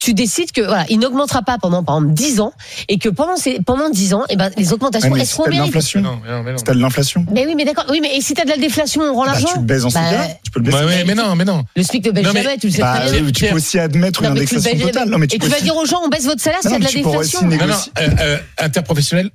tu 0.00 0.12
décides 0.12 0.52
que 0.52 0.60
voilà, 0.60 0.84
il 0.90 0.98
n'augmentera 0.98 1.40
pas 1.42 1.56
pendant 1.56 1.82
par 1.82 1.96
exemple 1.96 2.12
10 2.14 2.40
ans 2.40 2.52
et 2.88 2.98
que 2.98 3.08
pendant 3.08 3.36
ces 3.36 3.60
pendant 3.60 3.88
10 3.88 4.12
ans, 4.14 4.24
et 4.28 4.36
ben 4.36 4.50
les 4.58 4.72
augmentations 4.74 5.08
mais 5.10 5.20
elles 5.20 5.26
si 5.26 5.32
seront 5.32 5.46
l'inflation, 5.48 6.00
Non, 6.02 6.18
mais 6.22 6.30
non, 6.30 6.42
mais 6.42 6.52
non. 6.52 6.58
si 6.58 6.64
t'as 6.64 6.74
de 6.74 6.78
l'inflation, 6.80 7.24
Mais 7.32 7.46
oui, 7.46 7.54
mais 7.56 7.64
d'accord. 7.64 7.86
Oui, 7.88 8.00
mais 8.02 8.14
et 8.16 8.20
si 8.20 8.34
t'as 8.34 8.44
de 8.44 8.50
la 8.50 8.58
déflation, 8.58 9.00
on 9.02 9.14
rend 9.14 9.24
bah, 9.24 9.32
l'argent. 9.32 9.48
tu 9.54 9.58
le 9.60 9.64
baises 9.64 9.84
en 9.86 9.90
ce 9.90 9.94
Bah, 9.94 10.00
cas, 10.10 10.26
tu 10.44 10.50
peux 10.50 10.60
le 10.60 10.64
baisser. 10.66 10.76
Ouais, 10.78 10.84
ouais, 10.84 11.04
mais 11.06 11.14
non, 11.14 11.34
mais 11.36 11.44
non. 11.46 11.64
Le 11.74 11.82
SMIC 11.82 12.04
ne 12.06 12.10
baisse 12.10 12.24
jamais, 12.26 12.58
tu 12.58 12.66
le 12.66 12.72
sais 12.72 12.80
Bah, 12.82 13.00
très 13.06 13.20
bien. 13.20 13.30
tu 13.32 13.46
peux 13.46 13.54
aussi 13.54 13.78
admettre 13.78 14.20
une 14.20 14.26
indexation 14.28 14.78
totale. 14.78 15.08
Non, 15.08 15.16
mais 15.18 15.26
tu 15.26 15.36
et 15.36 15.38
tu 15.38 15.46
vas 15.48 15.54
aussi- 15.56 15.64
dire 15.64 15.76
aux 15.76 15.86
gens, 15.86 16.00
on 16.04 16.08
baisse 16.08 16.24
votre 16.26 16.42
salaire 16.42 16.60
s'il 16.60 16.72
y 16.72 16.74
a 16.74 16.78
de 16.80 16.84
la 16.84 16.90
déflation. 16.92 17.46
négocier. 17.46 17.66
Non, 17.66 17.66
non, 17.66 17.74
euh, 18.02 18.08
euh, 18.20 18.38
interprofessionnel, 18.58 19.30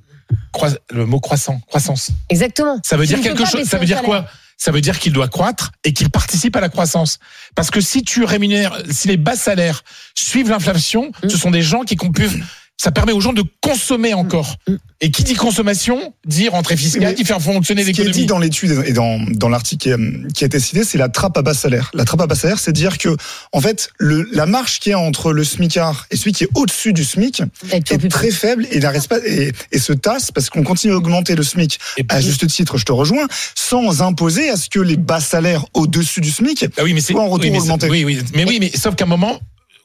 le 0.91 1.06
mot 1.07 1.19
croissant, 1.19 1.59
croissance. 1.67 2.09
Exactement. 2.29 2.79
Ça 2.85 2.95
veut 2.97 3.07
Tu 3.07 3.15
dire 3.15 3.23
quelque 3.23 3.45
chose. 3.45 3.63
Ça 3.63 3.77
veut 3.79 3.85
dire 3.85 4.03
quoi 4.03 4.25
Ça 4.59 4.71
veut 4.71 4.81
dire 4.81 5.00
qu'il 5.00 5.13
doit 5.13 5.29
croître 5.29 5.71
et 5.85 5.94
qu'il 5.94 6.09
participe 6.11 6.56
à 6.56 6.59
la 6.59 6.69
croissance. 6.69 7.17
Parce 7.56 7.71
que 7.71 7.79
si 7.81 8.03
tu 8.03 8.25
rémunères, 8.25 8.77
si 8.91 9.07
les 9.07 9.17
bas 9.17 9.35
salaires 9.38 9.83
suivent 10.13 10.50
l'inflation, 10.50 11.11
Mm. 11.23 11.29
ce 11.29 11.38
sont 11.38 11.50
des 11.50 11.61
gens 11.61 11.83
qui 11.83 11.95
peuvent. 11.95 12.38
Ça 12.81 12.92
permet 12.92 13.12
aux 13.12 13.20
gens 13.20 13.34
de 13.34 13.44
consommer 13.62 14.14
encore. 14.14 14.56
Mm. 14.68 14.76
Et 15.02 15.12
qui 15.12 15.24
dit 15.26 15.34
consommation 15.34 16.14
dit 16.26 16.48
rentrée 16.48 16.78
fiscale, 16.78 17.14
qui 17.16 17.26
fait 17.26 17.38
fonctionner 17.40 17.84
Ce 17.84 17.92
qui 17.92 18.02
est 18.02 18.06
dit 18.06 18.08
l'économie. 18.22 18.26
dans 18.26 18.40
l'étude 18.40 18.84
et 18.86 18.94
dans, 18.94 19.20
dans 19.31 19.50
l'article 19.50 19.98
qui, 20.34 20.44
a 20.44 20.48
été 20.48 20.60
cité, 20.62 20.84
c'est 20.86 20.98
la 20.98 21.10
trappe 21.10 21.38
à 21.38 21.42
bas 21.42 21.54
salaire. 21.54 21.92
La 21.94 22.06
trappe 22.06 22.22
à 22.22 22.28
bas 22.28 22.36
salaire, 22.36 22.58
c'est 22.60 22.72
dire 22.72 22.98
que, 22.98 23.16
en 23.52 23.60
fait, 23.62 23.90
le, 23.98 24.24
la 24.31 24.46
marge 24.46 24.80
qu'il 24.80 24.92
y 24.92 24.94
a 24.94 25.00
entre 25.00 25.34
le 25.34 25.44
SMICard 25.44 26.06
et 26.12 26.16
celui 26.16 26.31
qui 26.31 26.46
est 26.46 26.50
au-dessus 26.56 26.94
du 26.94 27.04
SMIC 27.04 27.44
est 27.72 28.10
très 28.10 28.31
faible 28.31 28.66
et, 28.72 28.80
n'arrête 28.80 29.08
pas- 29.10 29.20
et, 29.26 29.52
et 29.74 29.80
se 29.80 29.92
tasse 29.94 30.31
parce 30.31 30.50
qu'on 30.50 30.64
continue 30.64 30.94
à 30.94 30.98
augmenter 30.98 31.36
le 31.36 31.44
SMIC 31.44 31.80
Et 31.98 32.06
à 32.08 32.20
juste 32.22 32.48
titre, 32.48 32.78
je 32.78 32.86
te 32.86 32.92
rejoins, 32.94 33.28
sans 33.56 34.02
imposer 34.02 34.50
à 34.50 34.56
ce 34.58 34.70
que 34.70 34.80
les 34.80 34.98
bas 34.98 35.20
salaires 35.22 35.66
au-dessus 35.74 36.22
du 36.22 36.31
SMIC 36.31 36.66
Ah 36.78 36.84
oui, 36.84 36.94
mais 36.94 37.02
c'est 37.02 37.12
Soit 37.14 37.22
en 37.24 37.28
retour 37.30 37.46
oui, 37.46 37.52
mais 37.52 37.60
augmenté. 37.60 37.88
c'est- 37.88 37.92
Oui, 37.92 38.04
oui, 38.06 38.20
mais 38.36 38.46
oui, 38.46 38.58
mais 38.62 38.72
sauf 38.78 38.96
qu'à 38.96 39.04
un 39.06 39.08
moment, 39.08 39.40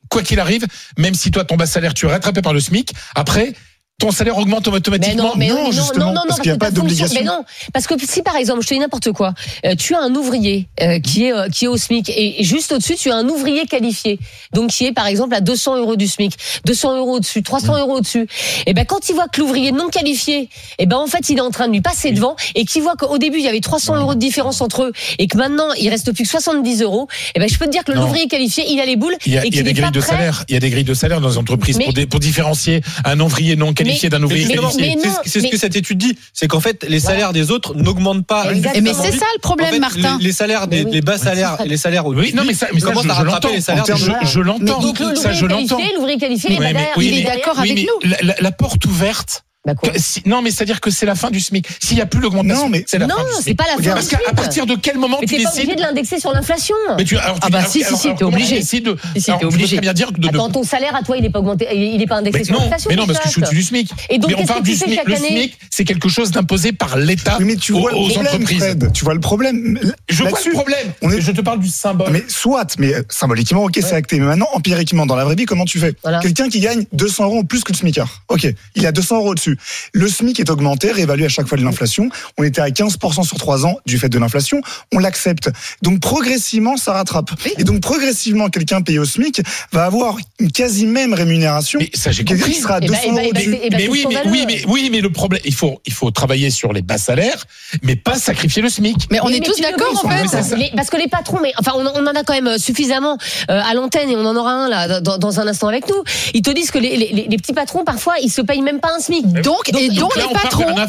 quoi 0.09 0.23
qu'il 0.23 0.41
arrive, 0.41 0.67
même 0.99 1.15
si 1.15 1.31
toi 1.31 1.45
ton 1.45 1.57
bas 1.57 1.67
salaire 1.67 1.95
tu 1.95 2.07
es 2.07 2.09
rattrapé 2.11 2.43
par 2.43 2.53
le 2.53 2.61
SMIC, 2.61 2.93
après 3.15 3.55
ton 4.01 4.11
salaire 4.11 4.37
augmente 4.39 4.67
Mais 4.67 4.75
automatiquement. 4.75 5.23
non, 5.23 5.33
mais 5.37 5.49
non, 5.49 5.65
non, 5.67 5.71
justement, 5.73 6.07
non, 6.07 6.15
non, 6.15 6.21
parce 6.27 6.41
qu'il 6.41 6.51
y 6.51 6.55
a 6.55 6.59
pas 6.59 6.73
d'obligation. 6.73 7.21
Mais 7.21 7.25
non, 7.25 7.45
parce 7.73 7.87
que 7.87 7.95
si 8.05 8.23
par 8.23 8.35
exemple, 8.37 8.63
je 8.63 8.69
te 8.69 8.75
dis 8.75 8.81
n'importe 8.81 9.13
quoi, 9.13 9.35
euh, 9.65 9.75
tu 9.77 9.95
as 9.95 10.01
un 10.01 10.13
ouvrier 10.17 10.69
euh, 10.81 10.99
qui 10.99 11.25
est 11.27 11.33
euh, 11.33 11.49
qui 11.49 11.67
est 11.67 11.69
au 11.69 11.77
SMIC 11.77 12.11
et 12.11 12.43
juste 12.43 12.73
au-dessus, 12.73 12.97
tu 12.97 13.11
as 13.13 13.17
un 13.17 13.29
ouvrier 13.29 13.67
qualifié, 13.67 14.19
donc 14.53 14.71
qui 14.71 14.85
est 14.87 14.93
par 14.93 15.07
exemple 15.07 15.35
à 15.35 15.41
200 15.41 15.77
euros 15.79 15.95
du 15.95 16.09
SMIC, 16.09 16.35
200 16.67 16.97
euros 16.99 17.17
au-dessus, 17.17 17.43
300 17.45 17.79
euros 17.79 17.99
au-dessus. 17.99 18.27
Et 18.67 18.75
ben 18.75 18.85
quand 18.85 19.09
il 19.09 19.15
voit 19.15 19.29
que 19.29 19.41
l'ouvrier 19.41 19.71
non 19.71 19.89
qualifié, 19.89 20.49
et 20.79 20.87
ben 20.87 20.97
en 20.97 21.07
fait 21.07 21.29
il 21.31 21.39
est 21.39 21.43
en 21.43 21.51
train 21.51 21.69
de 21.69 21.73
lui 21.73 21.81
passer 21.81 22.11
devant 22.11 22.35
et 22.57 22.65
qu'il 22.65 22.83
voit 22.83 22.97
qu'au 22.97 23.19
début 23.19 23.39
il 23.39 23.45
y 23.45 23.49
avait 23.49 23.61
300 23.61 23.97
euros 23.97 24.15
de 24.15 24.21
différence 24.21 24.61
entre 24.61 24.83
eux 24.85 24.93
et 25.21 25.29
que 25.29 25.39
maintenant 25.39 25.73
il 25.79 25.89
reste 25.89 26.13
plus 26.13 26.25
que 26.25 26.31
70 26.31 26.83
euros, 26.83 27.07
et 27.37 27.39
ben 27.39 27.49
je 27.49 27.57
peux 27.57 27.67
te 27.67 27.71
dire 27.71 27.85
que 27.85 27.93
Non. 27.93 28.03
l'ouvrier 28.03 28.27
qualifié, 28.27 28.65
il 28.69 28.81
a 28.81 28.87
les 28.87 28.97
boules 28.97 29.17
Il 29.25 29.35
y 29.35 29.39
a, 29.39 29.45
et 29.45 29.49
il 29.49 29.55
y 29.57 29.61
a 29.61 29.63
des 29.63 29.73
grilles 29.73 29.91
de 29.93 30.01
salaire. 30.01 30.45
Il 30.49 30.55
y 30.55 30.57
a 30.57 30.61
des 30.61 30.71
grilles 30.71 30.83
de 30.85 30.95
salaire 30.95 31.21
dans 31.21 31.29
les 31.29 31.39
entreprises 31.39 31.79
Mais- 31.79 31.85
pour, 31.85 31.95
pour 32.09 32.21
différencier 32.21 32.81
un 33.05 33.21
ouvrier 33.21 33.55
non 33.55 33.67
qualifié 33.73 33.84
d'un 34.11 34.23
ouvrier 34.23 34.47
mais- 34.47 34.55
qualifié. 34.57 34.97
mais 34.97 35.11
C'est 35.25 35.41
ce- 35.41 35.47
que 35.49 35.57
cette 35.57 35.77
étude 35.77 35.99
dit, 35.99 36.17
c'est 36.33 36.49
qu'en 36.49 36.61
fait 36.61 36.85
les 36.89 37.01
salaires 37.01 37.33
des 37.33 37.51
autres 37.51 37.75
n'augmentent 37.75 38.27
pas. 38.27 38.53
Exactement. 38.53 38.83
Mais 38.85 39.11
c'est 39.11 39.19
ça 39.19 39.27
le 39.35 39.41
problème, 39.41 39.79
Martin. 39.79 40.19
Les, 40.21 40.33
salaires, 40.33 40.67
les 40.71 41.01
bas 41.01 41.19
salaires 41.19 41.57
les 41.65 41.77
salaires 41.77 42.07
au 42.07 42.15
Oui, 42.15 42.33
non, 42.35 42.45
mais 42.47 42.55
ça, 42.55 42.69
mais 42.73 42.81
ça, 42.81 42.87
commencent 42.89 43.05
je, 43.05 43.49
les 43.55 43.61
salaires. 43.61 43.85
Je, 43.87 44.41
l'entends. 44.41 44.81
Ça, 45.15 45.33
l'ouvrier 45.33 45.35
je 45.35 45.47
l'entends. 45.47 45.77
qualifié, 45.77 45.95
l'ouvrier 45.97 46.19
qualifié, 46.19 46.51
Oui, 46.97 47.07
il 47.07 47.19
est 47.19 47.23
d'accord 47.23 47.55
oui, 47.59 47.71
avec 47.73 47.87
nous. 47.87 48.25
La 48.41 48.53
porte 48.53 48.85
ouverte. 48.87 49.45
Bah, 49.67 49.73
si- 49.97 50.23
non, 50.27 50.43
mais 50.43 50.51
c'est-à-dire 50.51 50.79
que 50.79 50.91
c'est 50.91 51.07
la 51.07 51.15
fin 51.15 51.31
du 51.31 51.41
SMIC. 51.41 51.67
S'il 51.81 51.97
n'y 51.97 52.03
a 52.03 52.07
plus 52.07 52.21
l'augmentation, 52.21 52.65
Non, 52.65 52.69
mais- 52.69 52.85
c'est 52.87 52.99
la 52.99 53.07
Non, 53.07 53.15
fin 53.17 53.23
du 53.25 53.29
c'est 53.37 53.43
SMIC. 53.45 53.57
pas 53.57 53.65
la 53.75 53.83
fin 53.83 53.95
Parce 53.95 54.09
qu'à 54.09 54.19
partir 54.37 54.67
de 54.67 54.75
quel 54.75 54.99
moment 54.99 55.17
Mais 55.23 55.27
tu 55.27 55.37
pas 55.37 55.41
décides 55.51 55.61
obligé 55.63 55.77
de 55.77 55.81
l'indexer 55.81 56.21
sur 56.21 56.33
l'inflation. 56.33 56.75
mais 56.99 57.05
tu, 57.05 57.17
alors, 57.17 57.37
tu- 57.37 57.41
Ah 57.45 57.49
bah 57.49 57.59
alors, 57.61 57.71
si, 57.71 57.79
si, 57.79 57.85
alors, 57.87 57.99
si, 57.99 58.07
alors, 58.09 58.19
t'es 58.19 58.25
obligé. 58.25 58.49
tu 58.57 58.61
décides 58.61 58.85
de- 58.85 58.97
Si, 59.15 59.23
si, 59.23 59.31
alors, 59.31 59.45
obligé. 59.45 59.77
très 59.77 59.81
bien 59.81 59.95
dire 59.95 60.09
que 60.09 60.13
de, 60.21 60.29
de- 60.29 60.29
Attends, 60.29 60.51
ton 60.51 60.63
salaire 60.65 60.95
à 60.95 61.03
toi, 61.03 61.17
il 61.17 61.25
est 61.25 61.31
pas 61.31 61.39
augmenté, 61.39 61.67
il 61.73 62.03
est 62.03 62.07
pas 62.07 62.17
indexé 62.17 62.41
mais 62.41 62.45
sur 62.45 62.55
non, 62.57 62.61
l'inflation. 62.61 62.91
mais 62.91 62.97
non, 62.97 63.07
parce 63.07 63.19
que 63.21 63.25
je 63.25 63.31
suis 63.31 63.41
au-dessus 63.41 63.55
du 63.57 63.63
SMIC. 63.63 63.91
Et 64.11 64.19
donc, 64.19 64.31
mais 64.31 64.37
on 64.39 64.47
parle 64.47 64.63
du 64.63 64.75
SMIC. 64.75 65.01
Le 65.07 65.17
SMIC, 65.17 65.59
c'est 65.71 65.85
quelque 65.85 66.11
chose 66.11 66.31
d'imposé 66.31 66.73
par 66.73 66.99
l'État 66.99 67.37
Oui, 67.39 67.47
mais 67.47 67.57
tu 67.57 67.73
aux, 67.73 67.81
vois 67.81 67.91
le 67.93 67.97
aux 67.97 68.09
problème, 68.09 68.27
entreprises. 68.35 68.77
Tu 68.93 69.05
vois 69.05 69.15
le 69.15 69.21
problème. 69.21 69.79
Je 70.11 70.23
vois 70.25 70.39
le 70.45 70.53
problème. 70.53 70.93
on 71.01 71.11
est- 71.11 71.23
Je 71.23 71.33
te 71.33 71.41
parle 71.41 71.61
du 71.61 71.69
symbole. 71.69 72.11
Mais 72.13 72.23
soit, 72.29 72.77
mais 72.79 72.95
euh, 72.95 73.03
symboliquement, 73.09 73.65
ok, 73.65 73.79
c'est 73.81 73.95
acté. 73.95 74.21
Mais 74.21 74.27
maintenant, 74.27 74.49
empiriquement, 74.53 75.07
dans 75.07 75.17
la 75.17 75.25
vraie 75.25 75.37
vie, 75.37 75.47
comment 75.47 75.65
tu 75.65 75.79
fais. 75.79 75.95
Quelqu'un 76.21 76.51
qui 76.51 76.61
gagne 76.61 76.85
200 76.93 77.25
euros 77.25 77.39
en 77.39 77.45
plus 77.45 77.65
que 77.65 77.73
le 77.73 77.79
SMICard. 77.79 78.25
Ok, 78.29 78.47
il 78.75 78.87
a 78.87 78.93
200 78.93 79.17
euros 79.17 79.31
au-dessus. 79.31 79.54
Le 79.93 80.09
SMIC 80.09 80.41
est 80.41 80.51
augmenté, 80.51 80.91
réévalué 80.93 81.27
à 81.27 81.29
chaque 81.29 81.47
fois 81.47 81.59
de 81.59 81.65
l'inflation. 81.65 82.09
On 82.39 82.43
était 82.45 82.61
à 82.61 82.69
15% 82.69 83.25
sur 83.25 83.37
3 83.39 83.67
ans 83.67 83.77
du 83.87 83.99
fait 83.99 84.09
de 84.09 84.19
l'inflation. 84.19 84.61
On 84.93 84.99
l'accepte. 84.99 85.51
Donc 85.83 86.01
progressivement, 86.01 86.77
ça 86.77 86.93
rattrape. 86.93 87.31
Et 87.59 87.65
donc 87.65 87.81
progressivement, 87.81 88.49
quelqu'un 88.49 88.83
payé 88.83 88.99
au 88.99 89.05
SMIC 89.05 89.43
va 89.73 89.85
avoir 89.85 90.17
une 90.39 90.51
quasi 90.53 90.87
même 90.87 91.15
rémunération. 91.15 91.79
Mais 91.81 91.91
ça, 91.95 92.11
j'ai 92.11 92.25
compris. 92.25 92.55
sera 92.55 92.75
à 92.77 92.79
Eh 92.83 92.87
ben, 92.89 92.95
200 92.95 93.01
eh 93.05 93.11
ben, 93.11 93.17
euros 93.19 93.31
eh 93.31 93.33
ben, 93.33 93.59
eh 93.63 93.71
ben, 93.71 93.77
mais 93.79 93.89
oui, 93.89 94.05
mais 94.09 94.17
oui, 94.27 94.45
mais 94.47 94.65
oui, 94.67 94.89
mais 94.91 95.01
le 95.01 95.11
problème, 95.11 95.41
il 95.45 95.55
faut, 95.55 95.81
il 95.87 95.93
faut 95.93 96.11
travailler 96.11 96.51
sur 96.51 96.73
les 96.73 96.83
bas 96.83 96.99
salaires, 96.99 97.45
mais 97.83 97.97
pas 97.97 98.17
sacrifier 98.17 98.63
le 98.63 98.69
SMIC. 98.69 99.09
Mais 99.11 99.21
on 99.21 99.27
Oui, 99.27 99.37
est 99.37 99.41
mais 99.41 99.47
tous 99.47 99.61
d'accord 99.61 100.05
en 100.05 100.09
fait. 100.09 100.57
Les- 100.57 100.71
parce 100.77 100.91
que 100.91 100.97
les 100.97 101.09
patrons, 101.09 101.39
mais 101.43 101.53
enfin, 101.59 101.73
on, 101.77 101.85
on 101.87 102.07
en 102.07 102.15
a 102.15 102.23
quand 102.25 102.35
même 102.35 102.59
suffisamment 102.59 103.19
euh, 103.51 103.61
à 103.65 103.75
l'antenne 103.75 104.11
et 104.11 104.17
on 104.17 104.25
en 104.27 104.37
aura 104.37 104.53
un 104.53 104.69
là 104.69 105.01
dans, 105.01 105.19
dans 105.19 105.41
un 105.41 105.47
instant 105.47 105.69
avec 105.69 105.89
nous. 105.89 106.03
Ils 106.35 106.43
te 106.43 106.51
disent 106.51 106.71
que 106.71 106.79
les, 106.79 106.97
les, 106.97 107.27
les 107.29 107.37
petits 107.37 107.53
patrons 107.53 107.85
parfois 107.85 108.15
ils 108.23 108.31
se 108.31 108.41
payent 108.43 108.63
même 108.63 108.81
pas 108.81 108.91
un 108.97 109.01
SMIC. 109.01 109.27
Donc, 109.45 109.69
et 109.79 109.89
donc, 109.91 110.17
là, 110.17 110.25
les 110.29 110.35
patrons. 110.35 110.75
là, 110.75 110.87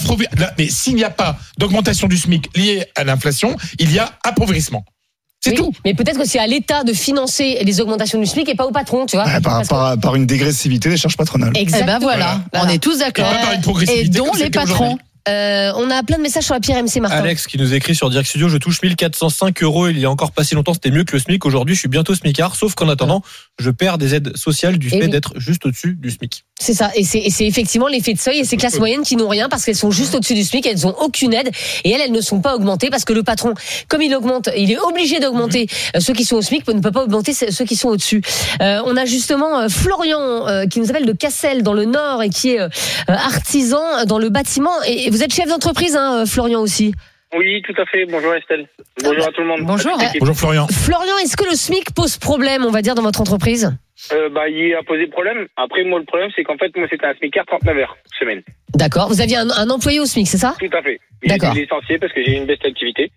mais 0.58 0.68
s'il 0.70 0.96
n'y 0.96 1.04
a 1.04 1.10
pas 1.10 1.38
d'augmentation 1.58 2.08
du 2.08 2.18
SMIC 2.18 2.56
liée 2.58 2.86
à 2.96 3.04
l'inflation, 3.04 3.56
il 3.80 3.92
y 3.92 4.00
a 4.00 4.12
appauvrissement. 4.24 4.84
C'est 5.42 5.52
Oui, 5.52 5.58
tout. 5.58 5.72
Mais 5.86 5.94
peut-être 5.94 6.18
que 6.18 6.26
c'est 6.26 6.40
à 6.40 6.48
l'État 6.48 6.84
de 6.84 6.92
financer 6.94 7.60
les 7.62 7.80
augmentations 7.80 8.20
du 8.20 8.26
SMIC 8.26 8.50
et 8.50 8.56
pas 8.56 8.66
au 8.66 8.72
patron, 8.72 9.06
tu 9.06 9.16
vois. 9.16 9.26
Ouais, 9.26 9.40
par, 9.42 9.62
par, 9.68 10.00
par 10.00 10.16
une 10.16 10.26
dégressivité 10.26 10.90
des 10.90 10.98
charges 10.98 11.18
patronales. 11.18 11.52
Eh 11.56 11.60
Exactement. 11.62 12.00
ben 12.00 12.00
voilà, 12.00 12.42
Voilà. 12.52 12.66
on 12.66 12.70
est 12.74 12.80
tous 12.80 13.00
d'accord. 13.00 13.28
Et 13.32 13.36
pas 13.36 13.42
par 13.42 13.54
une 13.54 13.60
Et 13.60 13.62
progressivité 13.62 14.18
dont 14.18 14.34
les 14.34 14.50
patrons. 14.50 14.98
Euh, 15.28 15.72
on 15.76 15.90
a 15.90 16.04
plein 16.04 16.18
de 16.18 16.22
messages 16.22 16.44
sur 16.44 16.54
la 16.54 16.60
pierre 16.60 16.82
MC 16.84 16.98
Martin. 16.98 17.18
Alex 17.18 17.48
qui 17.48 17.58
nous 17.58 17.74
écrit 17.74 17.96
sur 17.96 18.10
Direct 18.10 18.30
Studio, 18.30 18.48
je 18.48 18.58
touche 18.58 18.82
1405 18.82 19.64
euros. 19.64 19.88
Il 19.88 20.00
y 20.00 20.06
a 20.06 20.10
encore 20.12 20.32
pas 20.32 20.44
si 20.44 20.56
longtemps, 20.56 20.74
c'était 20.74 20.92
mieux 20.92 21.04
que 21.04 21.14
le 21.14 21.20
SMIC. 21.20 21.46
Aujourd'hui, 21.46 21.74
je 21.74 21.80
suis 21.80 21.88
bientôt 21.88 22.14
SMICard, 22.14 22.56
sauf 22.56 22.76
qu'en 22.76 22.90
attendant, 22.90 23.24
je 23.60 23.72
perds 23.72 23.98
des 23.98 24.16
aides 24.16 24.36
sociales 24.36 24.78
du 24.78 24.88
Eh 24.88 24.98
fait 24.98 25.06
oui. 25.06 25.10
d'être 25.10 25.34
juste 25.38 25.66
au-dessus 25.66 25.98
du 26.00 26.12
SMIC. 26.12 26.44
C'est 26.60 26.74
ça, 26.74 26.92
et 26.96 27.04
c'est 27.04 27.46
effectivement 27.46 27.88
l'effet 27.88 28.14
de 28.14 28.20
seuil 28.20 28.40
et 28.40 28.46
ces 28.46 28.56
classes 28.58 28.80
moyennes 28.80 29.04
qui 29.04 29.16
n'ont 29.16 29.28
rien 29.28 29.50
parce 29.50 29.66
qu'elles 29.66 29.76
sont 29.76 29.92
juste 29.92 30.16
au-dessus 30.16 30.36
du 30.36 30.44
SMIC, 30.44 30.66
elles 30.68 30.86
ont 30.88 30.96
aucune 31.00 31.34
aide 31.34 31.50
et 31.84 31.92
elles, 31.92 32.02
elles 32.02 32.12
ne 32.12 32.22
sont 32.22 32.40
pas 32.40 32.56
augmentées 32.56 32.90
parce 32.90 33.04
que 33.04 33.14
le 33.14 33.24
patron, 33.24 33.54
comme 33.88 34.02
il 34.02 34.14
augmente, 34.16 34.50
il 34.56 34.72
est 34.72 34.80
obligé 34.80 35.20
d'augmenter 35.20 35.68
euh, 35.96 36.00
ceux 36.00 36.14
qui 36.14 36.24
sont 36.24 36.38
au 36.38 36.42
SMIC, 36.42 36.68
ne 36.68 36.80
peut 36.80 36.92
pas 36.92 37.04
augmenter 37.04 37.34
ceux 37.34 37.66
qui 37.66 37.76
sont 37.76 37.90
au-dessus. 37.90 38.22
Euh, 38.62 38.82
on 38.86 38.96
a 38.96 39.06
justement 39.06 39.68
Florian 39.70 40.48
euh, 40.48 40.66
qui 40.68 40.80
nous 40.80 40.90
appelle 40.90 41.06
de 41.06 41.14
Cassel 41.14 41.64
dans 41.64 41.74
le 41.74 41.86
Nord 41.86 42.22
et 42.22 42.30
qui 42.30 42.52
est 42.52 42.60
artisan 43.08 44.06
dans 44.06 44.20
le 44.20 44.30
bâtiment 44.30 44.72
et 44.86 45.06
et 45.06 45.10
vous 45.16 45.24
êtes 45.24 45.34
chef 45.34 45.48
d'entreprise, 45.48 45.96
hein, 45.96 46.24
euh, 46.24 46.26
Florian 46.26 46.60
aussi. 46.60 46.94
Oui, 47.38 47.62
tout 47.62 47.74
à 47.82 47.86
fait. 47.86 48.06
Bonjour 48.06 48.34
Estelle. 48.36 48.68
Bonjour 49.02 49.26
à 49.26 49.32
tout 49.32 49.42
le 49.42 49.48
monde. 49.48 49.62
Bonjour. 49.64 49.98
Bonjour 50.20 50.36
Florian. 50.36 50.68
Florian, 50.68 51.18
est-ce 51.24 51.38
que 51.38 51.46
le 51.46 51.56
SMIC 51.56 51.94
pose 51.94 52.18
problème, 52.18 52.66
on 52.66 52.70
va 52.72 52.82
dire, 52.82 52.96
dans 52.96 53.02
votre 53.02 53.22
entreprise 53.22 53.74
Euh, 54.12 54.28
bah, 54.30 54.50
il 54.50 54.74
a 54.76 54.84
posé 54.84 55.08
problème. 55.08 55.48
Après, 55.56 55.84
moi, 55.86 56.00
le 56.00 56.06
problème, 56.06 56.30
c'est 56.36 56.44
qu'en 56.44 56.58
fait, 56.58 56.76
moi, 56.76 56.86
c'était 56.90 57.06
un 57.06 57.14
SMICard 57.14 57.46
39 57.46 57.78
heures 57.78 57.98
semaine. 58.20 58.42
D'accord. 58.74 59.08
Vous 59.08 59.22
aviez 59.22 59.38
un, 59.38 59.50
un 59.50 59.70
employé 59.70 60.00
au 60.02 60.06
SMIC, 60.06 60.28
c'est 60.28 60.38
ça 60.38 60.54
Tout 60.60 60.70
à 60.78 60.82
fait. 60.82 61.00
J'ai 61.24 61.30
D'accord. 61.30 61.52
été 61.52 61.62
licencié 61.62 61.98
parce 61.98 62.12
que 62.12 62.22
j'ai 62.24 62.32
eu 62.34 62.36
une 62.36 62.46
baisse 62.46 62.60
d'activité. 62.60 63.10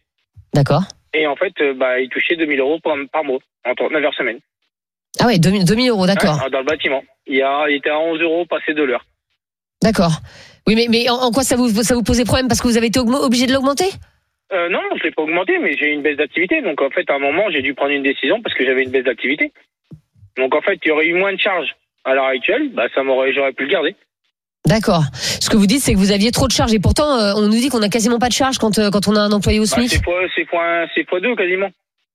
D'accord. 0.55 0.83
Et 1.14 1.26
en 1.26 1.35
fait, 1.37 1.52
euh, 1.61 1.75
bah, 1.75 1.99
il 2.00 2.09
touchait 2.09 2.37
2000 2.37 2.61
euros 2.61 2.78
par, 2.83 2.95
par 3.12 3.25
mois, 3.25 3.38
en 3.67 3.75
39 3.75 4.05
heures 4.05 4.14
semaine. 4.14 4.38
Ah 5.21 5.26
ouais, 5.26 5.38
2000, 5.38 5.64
2000 5.64 5.90
euros, 5.90 6.07
d'accord. 6.07 6.40
Ouais, 6.45 6.50
dans 6.50 6.61
le 6.61 6.64
bâtiment. 6.64 7.02
Il, 7.26 7.43
a, 7.43 7.67
il 7.69 7.76
était 7.76 7.90
à 7.90 7.99
11 7.99 8.21
euros 8.21 8.47
passé 8.47 8.73
de 8.73 8.83
l'heure. 8.85 9.05
D'accord. 9.83 10.21
Oui, 10.68 10.75
mais, 10.76 10.87
mais 10.90 11.08
en, 11.08 11.14
en 11.16 11.30
quoi 11.32 11.42
ça 11.44 11.56
vous, 11.56 11.68
ça 11.82 11.94
vous 11.94 12.02
posait 12.02 12.25
problème 12.25 12.46
Parce 12.46 12.60
que 12.60 12.68
vous 12.68 12.76
avez 12.76 12.88
été 12.88 13.00
obligé 13.00 13.46
de 13.46 13.52
l'augmenter? 13.54 13.87
Euh, 14.52 14.68
non, 14.68 14.80
je 14.98 15.02
l'ai 15.04 15.10
pas 15.12 15.22
augmenté, 15.22 15.58
mais 15.58 15.75
j'ai 15.78 15.87
eu 15.87 15.92
une 15.94 16.02
baisse 16.02 16.18
d'activité. 16.18 16.60
Donc, 16.60 16.80
en 16.82 16.90
fait, 16.90 17.08
à 17.10 17.14
un 17.14 17.18
moment, 17.18 17.44
j'ai 17.50 17.62
dû 17.62 17.72
prendre 17.75 17.92
une 17.92 18.02
décision 18.02 18.40
parce 18.42 18.54
que 18.54 18.64
j'avais 18.66 18.82
une 18.82 18.90
baisse 18.90 19.04
d'activité. 19.04 19.50
Donc, 20.37 20.54
en 20.54 20.60
fait, 20.60 20.78
il 20.84 20.88
y 20.88 20.90
aurait 20.90 21.06
eu 21.06 21.14
moins 21.14 21.32
de 21.32 21.40
charges. 21.40 21.75
À 22.04 22.14
l'heure 22.14 22.26
actuelle, 22.26 22.70
bah, 22.75 22.84
ça 22.94 23.02
m'aurait, 23.02 23.32
j'aurais 23.32 23.52
pu 23.54 23.64
le 23.64 23.70
garder. 23.70 23.96
D'accord. 24.66 25.02
Ce 25.40 25.48
que 25.48 25.56
vous 25.56 25.66
dites, 25.66 25.80
c'est 25.80 25.94
que 25.94 25.98
vous 25.98 26.12
aviez 26.12 26.30
trop 26.32 26.46
de 26.46 26.52
charges. 26.52 26.75
Et 26.75 26.78
pourtant, 26.78 27.18
euh, 27.18 27.32
on 27.37 27.42
nous 27.42 27.48
dit 27.60 27.70
qu'on 27.70 27.80
a 27.82 27.88
quasiment 27.88 28.18
pas 28.18 28.28
de 28.28 28.34
charges 28.34 28.58
quand, 28.58 28.78
euh, 28.78 28.90
quand 28.90 29.08
on 29.08 29.16
a 29.16 29.20
un 29.20 29.32
employé 29.32 29.58
au 29.60 29.62
Bah, 29.62 29.68
SMIC. 29.68 29.88
c'est 29.90 30.04
fois, 30.04 30.20
c'est 30.37 30.44
fois, 30.46 30.62
un- 30.64 30.87
c'est 30.94 31.08
fois 31.08 31.20
deux 31.20 31.34
quasiment. 31.34 31.70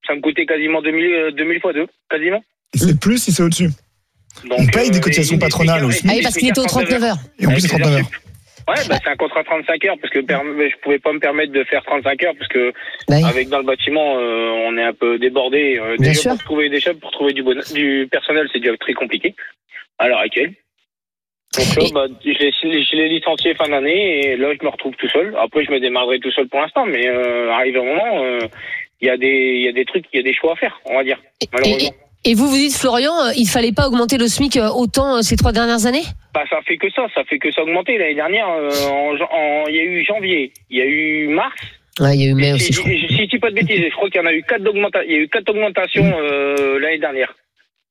Ça 0.06 0.14
me 0.14 0.20
coûtait 0.20 0.46
quasiment 0.46 0.80
2000, 0.80 1.04
euh, 1.04 1.30
2000 1.32 1.60
fois 1.60 1.72
deux, 1.72 1.86
quasiment. 2.08 2.42
Et 2.74 2.78
c'est 2.78 3.00
plus 3.00 3.18
si 3.18 3.32
c'est 3.32 3.42
au-dessus. 3.42 3.70
Donc, 4.48 4.58
On 4.60 4.66
paye 4.66 4.90
des 4.90 5.00
cotisations 5.00 5.38
patronales 5.38 5.84
au 5.84 5.90
SMIC. 5.90 6.10
ah 6.12 6.16
oui, 6.16 6.22
parce 6.22 6.34
qu'il 6.36 6.48
était 6.48 6.60
aux 6.60 6.64
39 6.66 7.02
heures. 7.02 7.16
Et 7.40 7.46
en 7.46 7.50
plus, 7.50 7.60
c'est 7.60 7.68
39 7.68 7.94
heures. 7.96 8.10
Ouais, 8.66 8.74
bah, 8.88 8.96
c'est 9.02 9.10
un 9.10 9.16
contrat 9.16 9.44
35 9.44 9.84
heures 9.84 9.96
parce 10.00 10.12
que 10.12 10.20
je 10.20 10.76
pouvais 10.82 10.98
pas 10.98 11.12
me 11.12 11.18
permettre 11.20 11.52
de 11.52 11.64
faire 11.64 11.82
35 11.84 12.22
heures 12.22 12.34
parce 12.38 12.48
que 12.48 12.72
Bah 13.08 13.16
oui. 13.18 13.24
avec 13.28 13.48
dans 13.48 13.58
le 13.58 13.64
bâtiment 13.64 14.16
euh, 14.18 14.50
on 14.66 14.76
est 14.78 14.82
un 14.82 14.94
peu 14.94 15.18
débordé. 15.18 15.78
Euh, 15.78 15.96
Bien 15.98 16.08
déjà 16.08 16.20
sûr. 16.20 16.30
pour 16.32 16.42
trouver 16.44 16.68
des 16.70 16.80
pour 17.00 17.10
trouver 17.10 17.32
du, 17.34 17.42
bon, 17.42 17.58
du 17.74 18.08
personnel, 18.10 18.48
c'est 18.52 18.60
déjà 18.60 18.76
très 18.78 18.94
compliqué 18.94 19.34
à 19.98 20.08
l'heure 20.08 20.20
actuelle. 20.20 20.54
Donc 21.56 21.76
là, 21.76 21.82
Et- 21.86 21.92
bah, 21.92 22.06
je 22.24 22.30
l'ai 22.30 22.52
je 22.84 22.96
l'ai 22.96 23.08
licencié 23.10 23.54
fin 23.54 23.68
d'année 23.68 24.26
et 24.32 24.36
là 24.36 24.48
je 24.58 24.64
me 24.64 24.70
retrouve 24.70 24.94
tout 24.96 25.08
seul. 25.10 25.36
Après 25.38 25.64
je 25.64 25.70
me 25.70 25.78
démarrerai 25.78 26.18
tout 26.20 26.32
seul 26.32 26.48
pour 26.48 26.60
l'instant, 26.60 26.86
mais 26.86 27.06
euh, 27.06 27.50
arrive 27.52 27.76
un 27.76 27.84
moment, 27.84 28.24
euh, 28.24 28.38
il 29.00 29.06
y 29.08 29.10
a 29.10 29.16
des 29.18 29.28
il 29.56 29.62
y 29.62 29.68
a 29.68 29.72
des 29.72 29.84
trucs, 29.84 30.06
il 30.12 30.16
y 30.16 30.20
a 30.20 30.22
des 30.22 30.32
choix 30.34 30.52
à 30.54 30.56
faire, 30.56 30.80
on 30.86 30.96
va 30.96 31.04
dire. 31.04 31.20
Malheureusement. 31.52 31.90
Et- 32.24 32.34
vous 32.34 32.48
vous 32.48 32.56
dites, 32.56 32.76
Florian, 32.76 33.12
euh, 33.26 33.32
il 33.36 33.46
fallait 33.48 33.72
pas 33.72 33.86
augmenter 33.88 34.16
le 34.18 34.26
SMIC 34.28 34.56
euh, 34.56 34.68
autant 34.68 35.16
euh, 35.16 35.22
ces 35.22 35.36
trois 35.36 35.52
dernières 35.52 35.86
années? 35.86 36.04
Bah, 36.34 36.42
ça 36.50 36.56
fait 36.66 36.76
que 36.76 36.90
ça, 36.90 37.06
ça 37.14 37.22
fait 37.24 37.38
que 37.38 37.50
ça 37.52 37.62
augmenter. 37.62 37.96
L'année 37.98 38.14
dernière, 38.14 38.46
il 39.68 39.74
y 39.74 39.78
a 39.78 39.82
eu 39.84 40.04
janvier, 40.04 40.52
il 40.70 40.78
y 40.78 40.80
a 40.82 40.84
eu 40.86 41.28
mars. 41.28 41.54
Ouais, 42.00 42.16
il 42.16 42.22
y 42.22 42.26
a 42.26 42.30
eu 42.30 42.34
mai 42.34 42.46
si, 42.48 42.54
aussi, 42.54 42.66
je 42.66 42.72
si, 42.72 42.80
crois. 42.80 42.90
si 43.08 43.16
je 43.24 43.30
dis 43.30 43.38
pas 43.38 43.50
de 43.50 43.54
bêtises, 43.54 43.80
je 43.84 43.94
crois 43.94 44.10
qu'il 44.10 44.20
y 44.20 44.24
en 44.24 44.26
a 44.26 44.32
eu 44.32 44.42
quatre 44.42 44.62
d'augmenta- 44.64 45.04
il 45.06 45.12
y 45.12 45.14
a 45.14 45.18
eu 45.18 45.28
quatre 45.28 45.48
augmentations 45.50 46.12
euh, 46.18 46.78
l'année 46.80 46.98
dernière. 46.98 47.32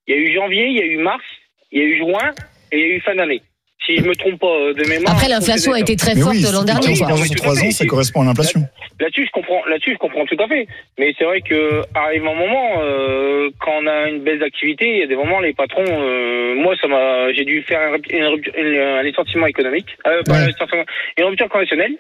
Il 0.08 0.16
y 0.16 0.18
a 0.18 0.20
eu 0.22 0.34
janvier, 0.34 0.68
il 0.68 0.76
y 0.78 0.82
a 0.82 0.86
eu 0.86 0.98
mars, 0.98 1.24
il 1.72 1.80
y 1.80 1.82
a 1.84 1.86
eu 1.86 1.98
juin 2.00 2.32
et 2.74 2.78
il 2.78 2.80
y 2.80 2.84
a 2.84 2.96
eu 2.98 3.02
fin 3.02 3.16
d'année. 3.16 3.42
Si 3.86 3.96
je 3.98 4.02
me 4.04 4.14
trompe 4.16 4.40
pas 4.40 4.48
de 4.82 4.88
mémoire. 4.90 5.14
Après, 5.14 5.26
je 5.28 5.32
l'inflation 5.32 5.72
a 5.74 5.80
été 5.80 5.96
très 5.96 6.16
forte 6.18 6.36
oui, 6.36 6.46
l'an 6.52 6.64
dernier. 6.64 6.88
oui, 6.90 6.98
quoi. 7.00 7.08
15% 7.10 7.22
oui, 7.22 7.28
sur 7.28 7.36
tout 7.36 7.42
à 7.44 7.46
3 7.46 7.56
fait. 7.56 7.68
ans, 7.68 7.72
ça 7.72 7.86
correspond 7.86 8.22
à 8.22 8.26
l'inflation. 8.26 8.64
Là-dessus, 9.00 9.26
je 9.26 9.32
comprends. 9.32 9.66
Là-dessus, 9.66 9.94
je 9.94 9.98
comprends 9.98 10.26
tout 10.26 10.38
à 10.40 10.48
fait. 10.48 10.68
Mais 11.00 11.14
c'est 11.18 11.26
vrai 11.26 11.42
que 11.42 11.82
arrive 11.96 12.26
un 12.28 12.36
moment 12.36 12.82
euh, 12.82 13.50
quand 13.60 13.74
on 13.82 13.88
a 13.88 14.10
une 14.10 14.20
baisse 14.24 14.40
d'activité, 14.40 14.88
il 14.88 15.00
y 15.00 15.04
a 15.04 15.08
des 15.08 15.16
moments 15.16 15.40
les 15.40 15.54
patrons. 15.54 15.84
euh, 15.88 16.56
moi, 16.56 16.76
ça 16.80 16.88
m'a, 16.88 17.34
j'ai 17.34 17.44
dû 17.46 17.62
faire 17.64 17.82
un, 17.82 17.96
rup- 17.98 18.12
une 18.12 18.26
rupture- 18.26 18.54
une- 18.56 18.78
un 18.80 19.04
licenciement 19.04 19.48
économique, 19.48 19.98
euh, 20.08 20.22
Ouais. 20.28 20.36
un 20.72 20.86
une 21.18 21.24
rupture 21.26 21.50
conventionnelle. 21.50 21.96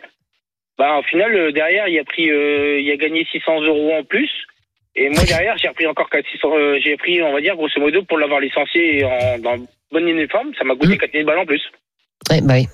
Bah, 0.77 0.97
au 0.99 1.03
final, 1.03 1.35
euh, 1.35 1.51
derrière, 1.51 1.87
il 1.87 1.99
a 1.99 2.03
pris, 2.03 2.29
euh, 2.31 2.79
il 2.79 2.89
a 2.91 2.95
gagné 2.95 3.25
600 3.31 3.61
euros 3.61 3.93
en 3.93 4.03
plus. 4.03 4.29
Et 4.95 5.09
moi, 5.09 5.23
derrière, 5.25 5.57
j'ai 5.57 5.67
repris 5.69 5.87
encore 5.87 6.09
4, 6.09 6.25
600, 6.31 6.55
euh, 6.55 6.77
j'ai 6.79 6.95
pris, 6.97 7.21
on 7.23 7.33
va 7.33 7.41
dire, 7.41 7.55
grosso 7.55 7.79
modo, 7.79 8.03
pour 8.03 8.17
l'avoir 8.19 8.39
licencié 8.39 9.03
en, 9.03 9.39
dans 9.39 9.57
bonne 9.91 10.07
uniforme, 10.07 10.51
ça 10.57 10.63
m'a 10.63 10.75
coûté 10.75 10.97
4000 10.97 11.25
balles 11.25 11.39
en 11.39 11.45
plus. 11.45 11.61
Ouais, 12.29 12.39
bah 12.41 12.53
oui. 12.57 12.65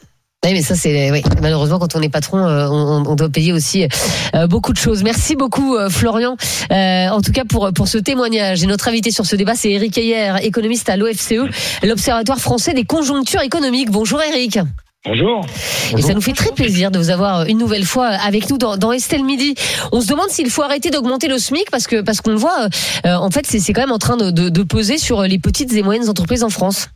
Oui, 0.46 0.54
mais 0.54 0.62
ça 0.62 0.74
c'est 0.74 1.12
oui. 1.12 1.22
malheureusement 1.42 1.80
quand 1.80 1.98
on 1.98 2.02
est 2.02 2.08
patron, 2.10 2.38
euh, 2.48 2.68
on, 2.70 3.06
on 3.06 3.16
doit 3.16 3.28
payer 3.28 3.52
aussi 3.52 3.86
euh, 4.34 4.48
beaucoup 4.48 4.72
de 4.72 4.78
choses. 4.78 5.04
Merci 5.04 5.36
beaucoup 5.36 5.76
euh, 5.76 5.90
Florian. 5.90 6.38
Euh, 6.72 7.10
en 7.10 7.20
tout 7.20 7.34
cas 7.34 7.44
pour 7.44 7.72
pour 7.74 7.90
ce 7.90 7.98
témoignage. 7.98 8.64
Et 8.64 8.66
notre 8.68 8.88
invité 8.88 9.12
sur 9.12 9.26
ce 9.26 9.36
débat, 9.36 9.56
c'est 9.56 9.70
Eric 9.72 9.98
Heyer, 9.98 10.36
économiste 10.42 10.88
à 10.90 10.96
l'OFCE, 10.96 11.34
l'Observatoire 11.84 12.40
français 12.40 12.74
des 12.74 12.86
conjonctures 12.86 13.42
économiques. 13.42 13.92
Bonjour 13.92 14.22
Eric. 14.22 14.60
Bonjour. 15.06 15.46
Et 15.98 16.02
ça 16.02 16.14
nous 16.14 16.22
fait 16.22 16.34
très 16.34 16.52
plaisir 16.52 16.90
de 16.92 17.00
vous 17.00 17.10
avoir 17.10 17.46
une 17.46 17.58
nouvelle 17.58 17.86
fois 17.86 18.08
avec 18.08 18.50
nous 18.50 18.58
dans, 18.58 18.78
dans 18.78 18.92
Estelle 18.94 19.24
Midi. 19.24 19.56
On 19.92 20.00
se 20.02 20.08
demande 20.08 20.30
s'il 20.30 20.50
faut 20.50 20.62
arrêter 20.62 20.90
d'augmenter 20.90 21.28
le 21.28 21.38
SMIC 21.38 21.70
parce 21.70 21.86
que 21.88 22.02
parce 22.02 22.22
qu'on 22.22 22.32
le 22.32 22.38
voit, 22.38 22.68
euh, 23.06 23.16
en 23.16 23.30
fait, 23.30 23.46
c'est 23.46 23.60
c'est 23.60 23.74
quand 23.74 23.82
même 23.82 23.92
en 23.92 23.98
train 23.98 24.16
de, 24.18 24.32
de, 24.32 24.48
de 24.50 24.64
peser 24.64 24.98
sur 24.98 25.22
les 25.24 25.40
petites 25.40 25.74
et 25.74 25.84
moyennes 25.84 26.10
entreprises 26.10 26.44
en 26.44 26.50
France. 26.50 26.88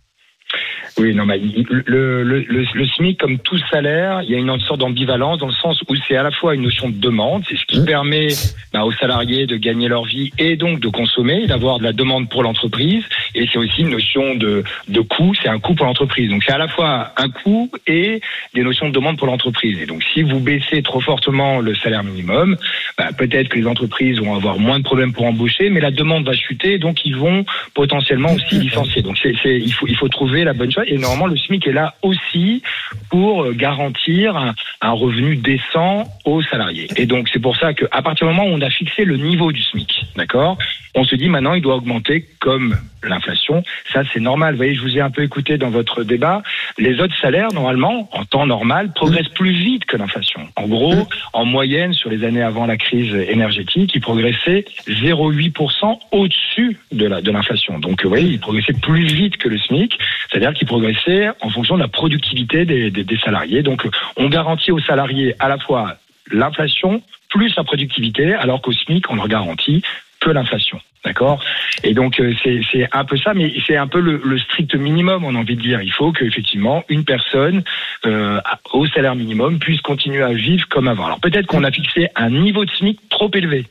Oui, 0.98 1.16
non, 1.16 1.26
mais 1.26 1.40
le, 1.40 2.24
le, 2.24 2.42
le, 2.42 2.66
le 2.74 2.86
SMIC, 2.86 3.20
comme 3.20 3.40
tout 3.40 3.58
salaire, 3.72 4.22
il 4.22 4.30
y 4.30 4.36
a 4.36 4.38
une 4.38 4.60
sorte 4.60 4.80
d'ambivalence 4.80 5.40
dans 5.40 5.48
le 5.48 5.54
sens 5.54 5.82
où 5.90 5.96
c'est 6.08 6.16
à 6.16 6.24
la 6.24 6.32
fois 6.32 6.54
une 6.54 6.62
notion 6.62 6.90
de 6.90 6.96
demande, 6.96 7.44
c'est 7.50 7.58
ce 7.58 7.66
qui 7.66 7.84
permet 7.84 8.28
bah, 8.72 8.86
aux 8.86 8.92
salariés 8.92 9.48
de 9.48 9.58
gagner 9.58 9.88
leur 9.88 10.06
vie 10.06 10.32
et 10.38 10.56
donc 10.56 10.80
de 10.80 10.88
consommer, 10.90 11.48
d'avoir 11.48 11.80
de 11.80 11.84
la 11.84 11.94
demande 11.94 12.30
pour 12.30 12.44
l'entreprise, 12.44 13.04
et 13.34 13.48
c'est 13.52 13.58
aussi 13.58 13.82
une 13.82 13.90
notion 13.90 14.36
de, 14.36 14.64
de 14.88 15.02
coût, 15.02 15.34
c'est 15.42 15.50
un 15.50 15.60
coût 15.60 15.74
pour 15.74 15.88
l'entreprise. 15.88 16.30
Donc 16.30 16.44
c'est 16.44 16.54
à 16.54 16.60
la 16.60 16.68
fois 16.68 17.12
un 17.18 17.30
coût 17.30 17.72
et 17.88 18.22
des 18.54 18.62
notions 18.62 18.88
de 18.88 18.94
demande 18.94 19.18
pour 19.18 19.28
l'entreprise. 19.28 19.80
Et 19.82 19.88
donc 19.88 20.04
si 20.14 20.22
vous 20.22 20.40
baissez 20.40 20.84
trop 20.84 21.00
fortement 21.00 21.60
le 21.60 21.74
salaire 21.74 22.04
minimum, 22.04 22.56
bah, 23.00 23.10
peut-être 23.18 23.50
que 23.50 23.58
les 23.58 23.66
entreprises 23.66 24.20
vont 24.20 24.36
avoir 24.36 24.60
moins 24.60 24.78
de 24.78 24.84
problèmes 24.84 25.14
pour 25.14 25.26
embaucher, 25.26 25.72
mais 25.72 25.80
la 25.80 25.92
demande 25.92 26.24
va 26.26 26.34
chuter, 26.34 26.78
donc 26.78 27.04
ils 27.04 27.16
vont 27.16 27.46
potentiellement 27.74 28.34
aussi 28.34 28.56
licencier. 28.60 29.02
Donc 29.02 29.18
c'est, 29.22 29.34
c'est, 29.42 29.58
il, 29.58 29.74
faut, 29.74 29.88
il 29.88 29.96
faut 29.96 30.10
trouver 30.10 30.44
la 30.44 30.54
bonne 30.54 30.72
chose. 30.72 30.83
Et 30.88 30.98
normalement, 30.98 31.28
le 31.28 31.38
SMIC 31.38 31.68
est 31.68 31.74
là 31.74 31.96
aussi 32.02 32.62
pour 33.10 33.52
garantir 33.54 34.36
un, 34.38 34.54
un 34.82 34.92
revenu 34.92 35.36
décent 35.36 36.04
aux 36.26 36.42
salariés. 36.42 36.88
Et 36.96 37.06
donc 37.06 37.30
c'est 37.32 37.40
pour 37.40 37.56
ça 37.58 37.74
qu'à 37.74 38.02
partir 38.02 38.28
du 38.28 38.34
moment 38.34 38.48
où 38.50 38.54
on 38.54 38.62
a 38.62 38.70
fixé 38.70 39.06
le 39.06 39.18
niveau 39.18 39.52
du 39.52 39.62
SMIC, 39.62 40.06
d'accord 40.16 40.58
on 40.96 41.04
se 41.04 41.16
dit 41.16 41.30
maintenant 41.30 41.54
il 41.54 41.62
doit 41.62 41.76
augmenter 41.76 42.26
comme 42.40 42.78
l'inflation. 43.04 43.64
Ça, 43.92 44.04
c'est 44.14 44.20
normal. 44.20 44.54
Vous 44.54 44.58
voyez, 44.58 44.76
je 44.76 44.82
vous 44.82 44.98
ai 44.98 45.02
un 45.02 45.10
peu 45.10 45.24
écouté 45.24 45.58
dans 45.58 45.70
votre 45.70 46.04
débat. 46.04 46.42
Les 46.78 47.02
autres 47.02 47.16
salaires, 47.20 47.52
normalement, 47.52 48.10
en 48.14 48.24
temps 48.24 48.46
normal, 48.46 48.94
progressent 48.94 49.30
plus 49.30 49.52
vite 49.52 49.86
que 49.86 49.98
l'inflation. 49.98 50.48
En 50.56 50.68
gros, 50.68 51.08
en 51.34 51.46
moyenne, 51.46 51.94
sur 51.94 52.10
les 52.10 52.24
années 52.24 52.42
avant 52.42 52.66
la 52.66 52.78
crise 52.78 53.14
énergétique, 53.14 53.92
ils 53.94 54.02
progressaient 54.02 54.66
0,8% 54.88 56.00
au-dessus 56.12 56.78
de 56.92 57.32
l'inflation. 57.32 57.80
Donc, 57.80 58.04
vous 58.04 58.10
voyez, 58.10 58.30
ils 58.30 58.40
progressaient 58.40 58.74
plus 58.74 59.06
vite 59.06 59.38
que 59.38 59.50
le 59.50 59.58
SMIC, 59.58 59.98
c'est-à-dire 60.32 60.54
qu'ils 60.54 60.68
progressaient 60.74 61.30
en 61.42 61.50
fonction 61.50 61.76
de 61.76 61.82
la 61.82 61.88
productivité 61.88 62.66
des, 62.66 62.90
des, 62.90 63.04
des 63.04 63.20
salariés. 63.20 63.62
Donc, 63.62 63.80
on 64.18 64.28
garantit 64.28 64.72
aux 64.72 64.80
salariés 64.80 65.36
à 65.40 65.48
la 65.48 65.60
fois 65.60 65.84
l'inflation 66.32 66.92
plus 67.30 67.56
la 67.56 67.64
productivité, 67.64 68.34
alors 68.34 68.60
qu'au 68.62 68.74
SMIC, 68.74 69.04
on 69.12 69.16
leur 69.16 69.28
garantit 69.28 69.82
que 70.20 70.30
l'inflation. 70.32 70.80
D'accord? 71.06 71.44
Et 71.84 71.94
donc 71.94 72.20
euh, 72.22 72.34
c'est 72.72 72.88
un 72.94 73.04
peu 73.04 73.18
ça, 73.18 73.34
mais 73.34 73.54
c'est 73.68 73.76
un 73.76 73.88
peu 73.88 74.00
le, 74.00 74.22
le 74.24 74.40
strict 74.40 74.74
minimum, 74.76 75.26
on 75.26 75.36
a 75.36 75.38
envie 75.38 75.58
de 75.58 75.62
dire. 75.62 75.82
Il 75.82 75.92
faut 75.92 76.14
qu'effectivement 76.14 76.86
une 76.88 77.04
personne 77.04 77.62
euh, 78.06 78.40
au 78.72 78.88
salaire 78.88 79.16
minimum 79.16 79.60
puisse 79.60 79.82
continuer 79.82 80.24
à 80.24 80.32
vivre 80.32 80.66
comme 80.70 80.88
avant. 80.88 81.06
Alors 81.08 81.20
peut-être 81.20 81.48
qu'on 81.48 81.66
a 81.66 81.72
fixé 81.72 82.08
un 82.16 82.30
niveau 82.30 82.64
de 82.64 82.72
SMIC 82.72 82.98
trop 83.10 83.30
élevé. 83.34 83.66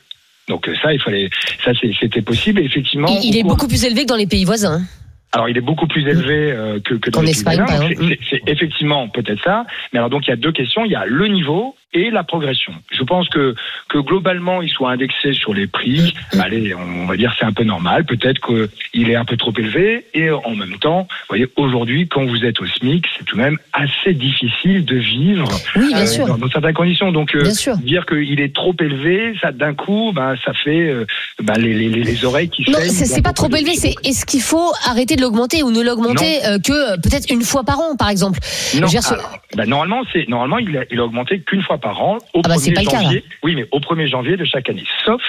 Donc 0.46 0.68
euh, 0.68 0.74
ça, 0.82 0.92
il 0.92 1.00
fallait, 1.00 1.30
ça 1.64 1.72
c'était 1.74 2.20
possible. 2.20 2.60
Et 2.60 2.64
effectivement, 2.64 3.08
Il, 3.22 3.34
est 3.34 3.44
beaucoup 3.44 3.68
plus 3.68 3.82
élevé 3.86 4.02
que 4.02 4.08
dans 4.08 4.16
les 4.24 4.26
pays 4.26 4.44
voisins. 4.44 4.82
Alors, 5.32 5.48
il 5.48 5.56
est 5.56 5.62
beaucoup 5.62 5.86
plus 5.86 6.06
élevé 6.06 6.52
euh, 6.52 6.78
que, 6.80 6.94
que 6.94 7.08
dans 7.08 7.20
En 7.20 7.26
Espagne, 7.26 7.64
par 7.66 7.82
exemple. 7.82 8.16
C'est 8.28 8.42
effectivement 8.46 9.08
peut-être 9.08 9.42
ça. 9.42 9.64
Mais 9.92 9.98
alors, 9.98 10.10
donc, 10.10 10.26
il 10.26 10.30
y 10.30 10.32
a 10.32 10.36
deux 10.36 10.52
questions. 10.52 10.84
Il 10.84 10.90
y 10.90 10.94
a 10.94 11.06
le 11.06 11.26
niveau 11.28 11.74
et 11.94 12.10
la 12.10 12.24
progression. 12.24 12.72
Je 12.90 13.02
pense 13.02 13.28
que, 13.28 13.54
que 13.88 13.98
globalement, 13.98 14.62
il 14.62 14.68
soit 14.70 14.90
indexé 14.92 15.32
sur 15.34 15.52
les 15.54 15.66
prix. 15.66 16.14
Allez, 16.38 16.74
on 16.74 17.06
va 17.06 17.16
dire 17.16 17.34
c'est 17.38 17.44
un 17.44 17.52
peu 17.52 17.64
normal. 17.64 18.04
Peut-être 18.04 18.40
qu'il 18.40 19.10
est 19.10 19.14
un 19.16 19.24
peu 19.24 19.36
trop 19.36 19.52
élevé. 19.56 20.06
Et 20.14 20.30
en 20.30 20.54
même 20.54 20.78
temps, 20.78 21.02
vous 21.02 21.26
voyez, 21.28 21.46
aujourd'hui, 21.56 22.08
quand 22.08 22.24
vous 22.24 22.44
êtes 22.44 22.60
au 22.60 22.66
SMIC, 22.66 23.04
c'est 23.18 23.24
tout 23.24 23.36
de 23.36 23.42
même 23.42 23.58
assez 23.72 24.14
difficile 24.14 24.84
de 24.84 24.96
vivre 24.96 25.48
Oui, 25.76 25.88
bien 25.88 26.02
euh, 26.02 26.06
sûr. 26.06 26.26
dans, 26.26 26.38
dans 26.38 26.48
certaines 26.48 26.74
conditions. 26.74 27.12
Donc, 27.12 27.34
euh, 27.34 27.44
dire 27.82 28.06
qu'il 28.06 28.40
est 28.40 28.54
trop 28.54 28.74
élevé, 28.80 29.34
ça 29.40 29.52
d'un 29.52 29.74
coup, 29.74 30.12
ben, 30.14 30.34
ça 30.44 30.52
fait 30.54 30.88
euh, 30.88 31.04
ben, 31.42 31.54
les, 31.58 31.74
les, 31.74 31.88
les- 31.88 32.02
les 32.04 32.24
oreilles 32.24 32.48
qui 32.48 32.70
Non, 32.70 32.78
c'est 32.88 33.22
pas 33.22 33.32
trop 33.32 33.48
élevé. 33.50 33.74
C'est 33.74 33.94
est-ce 34.04 34.24
qu'il 34.26 34.40
faut 34.42 34.72
arrêter 34.86 35.16
de 35.16 35.20
l'augmenter 35.22 35.62
ou 35.62 35.70
ne 35.70 35.82
l'augmenter 35.82 36.40
que 36.64 36.96
peut-être 37.00 37.30
une 37.30 37.42
fois 37.42 37.64
par 37.64 37.78
an, 37.80 37.96
par 37.96 38.08
exemple? 38.08 38.38
Non, 38.80 38.86
dire, 38.86 39.00
alors, 39.12 39.38
bah, 39.56 39.66
normalement, 39.66 40.02
c'est 40.12 40.28
normalement 40.28 40.58
il 40.58 40.76
a, 40.76 40.84
il 40.90 40.98
a 40.98 41.04
augmenté 41.04 41.40
qu'une 41.40 41.62
fois 41.62 41.78
par 41.82 42.00
an 42.02 42.16
au 42.32 42.40
Ah 42.44 42.48
bah, 42.48 42.54
1er 42.54 42.58
c'est 42.58 42.72
pas 42.72 42.80
le 42.82 42.86
cas, 42.86 43.02
janvier. 43.02 43.24
oui, 43.42 43.54
mais 43.56 43.66
au 43.72 43.80
1er 43.80 44.06
janvier 44.06 44.36
de 44.38 44.44
chaque 44.44 44.70
année, 44.70 44.84
sauf 45.04 45.20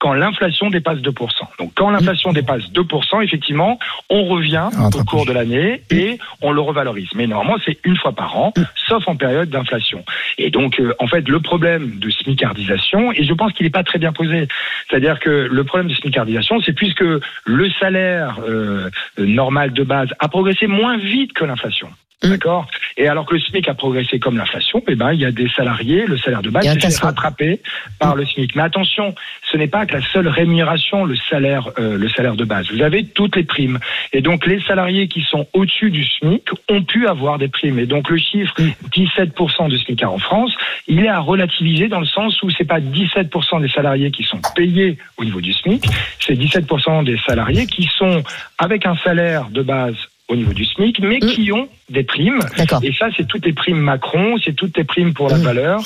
quand 0.00 0.14
l'inflation 0.14 0.70
dépasse 0.70 0.98
2%. 1.00 1.12
Donc 1.58 1.72
quand 1.74 1.90
l'inflation 1.90 2.32
dépasse 2.32 2.62
2%, 2.72 3.22
effectivement, 3.22 3.78
on 4.08 4.24
revient 4.24 4.68
au 4.72 4.82
rattrapage. 4.84 5.04
cours 5.04 5.26
de 5.26 5.32
l'année 5.32 5.82
et 5.90 6.18
on 6.40 6.52
le 6.52 6.60
revalorise. 6.62 7.08
Mais 7.14 7.26
normalement, 7.26 7.58
c'est 7.66 7.78
une 7.84 7.96
fois 7.98 8.12
par 8.12 8.34
an, 8.38 8.54
sauf 8.88 9.06
en 9.08 9.16
période 9.16 9.50
d'inflation. 9.50 10.02
Et 10.38 10.48
donc, 10.50 10.80
euh, 10.80 10.94
en 11.00 11.06
fait, 11.06 11.28
le 11.28 11.40
problème 11.40 11.98
de 11.98 12.10
smicardisation, 12.10 13.12
et 13.12 13.24
je 13.24 13.34
pense 13.34 13.52
qu'il 13.52 13.64
n'est 13.66 13.70
pas 13.70 13.84
très 13.84 13.98
bien 13.98 14.12
posé, 14.12 14.48
c'est-à-dire 14.88 15.20
que 15.20 15.30
le 15.50 15.64
problème 15.64 15.88
de 15.88 15.94
smicardisation, 15.94 16.60
c'est 16.64 16.72
puisque 16.72 17.04
le 17.44 17.70
salaire 17.78 18.38
euh, 18.48 18.88
normal 19.18 19.72
de 19.74 19.82
base 19.84 20.08
a 20.18 20.28
progressé 20.28 20.66
moins 20.66 20.96
vite 20.96 21.34
que 21.34 21.44
l'inflation. 21.44 21.90
Mm. 22.22 22.28
D'accord 22.28 22.66
Et 22.98 23.08
alors 23.08 23.24
que 23.24 23.34
le 23.34 23.40
SMIC 23.40 23.68
a 23.68 23.74
progressé 23.74 24.18
comme 24.18 24.36
l'inflation, 24.36 24.82
eh 24.88 24.94
ben, 24.94 25.12
il 25.12 25.20
y 25.20 25.24
a 25.24 25.32
des 25.32 25.48
salariés, 25.48 26.04
le 26.06 26.18
salaire 26.18 26.42
de 26.42 26.50
base 26.50 26.66
tassement. 26.78 27.08
rattraper 27.08 27.60
par 27.98 28.14
le 28.14 28.26
SMIC. 28.26 28.54
Mais 28.56 28.62
attention, 28.62 29.14
ce 29.50 29.56
n'est 29.56 29.68
pas 29.68 29.86
que 29.86 29.94
la 29.94 30.02
seule 30.02 30.28
rémunération, 30.28 31.04
le 31.06 31.16
salaire, 31.16 31.70
euh, 31.78 31.96
le 31.96 32.08
salaire 32.10 32.36
de 32.36 32.44
base. 32.44 32.70
Vous 32.70 32.82
avez 32.82 33.04
toutes 33.04 33.36
les 33.36 33.44
primes. 33.44 33.78
Et 34.12 34.20
donc, 34.20 34.46
les 34.46 34.60
salariés 34.62 35.08
qui 35.08 35.22
sont 35.22 35.46
au-dessus 35.54 35.90
du 35.90 36.04
SMIC 36.04 36.44
ont 36.68 36.82
pu 36.82 37.06
avoir 37.06 37.38
des 37.38 37.48
primes. 37.48 37.78
Et 37.78 37.86
donc, 37.86 38.10
le 38.10 38.18
chiffre 38.18 38.54
17% 38.92 39.70
de 39.70 39.78
SMIC 39.78 40.02
en 40.04 40.18
France, 40.18 40.54
il 40.88 41.04
est 41.04 41.08
à 41.08 41.20
relativiser 41.20 41.88
dans 41.88 42.00
le 42.00 42.06
sens 42.06 42.42
où 42.42 42.50
c'est 42.50 42.64
pas 42.64 42.80
17% 42.80 43.62
des 43.62 43.68
salariés 43.68 44.10
qui 44.10 44.24
sont 44.24 44.40
payés 44.54 44.98
au 45.16 45.24
niveau 45.24 45.40
du 45.40 45.52
SMIC, 45.54 45.86
c'est 46.18 46.34
17% 46.34 47.04
des 47.04 47.18
salariés 47.26 47.66
qui 47.66 47.84
sont 47.96 48.22
avec 48.58 48.84
un 48.84 48.96
salaire 48.96 49.48
de 49.50 49.62
base 49.62 49.96
au 50.30 50.36
niveau 50.36 50.52
du 50.54 50.64
SMIC, 50.64 51.00
mais 51.00 51.16
Mm. 51.18 51.26
qui 51.26 51.52
ont 51.52 51.68
des 51.90 52.04
primes. 52.04 52.38
D'accord. 52.56 52.80
Et 52.82 52.92
ça, 52.98 53.08
c'est 53.16 53.26
toutes 53.26 53.44
les 53.44 53.52
primes 53.52 53.78
Macron, 53.80 54.36
c'est 54.42 54.54
toutes 54.54 54.76
les 54.76 54.84
primes 54.84 55.12
pour 55.12 55.28
la 55.28 55.36
Mm. 55.36 55.42
valeur, 55.42 55.80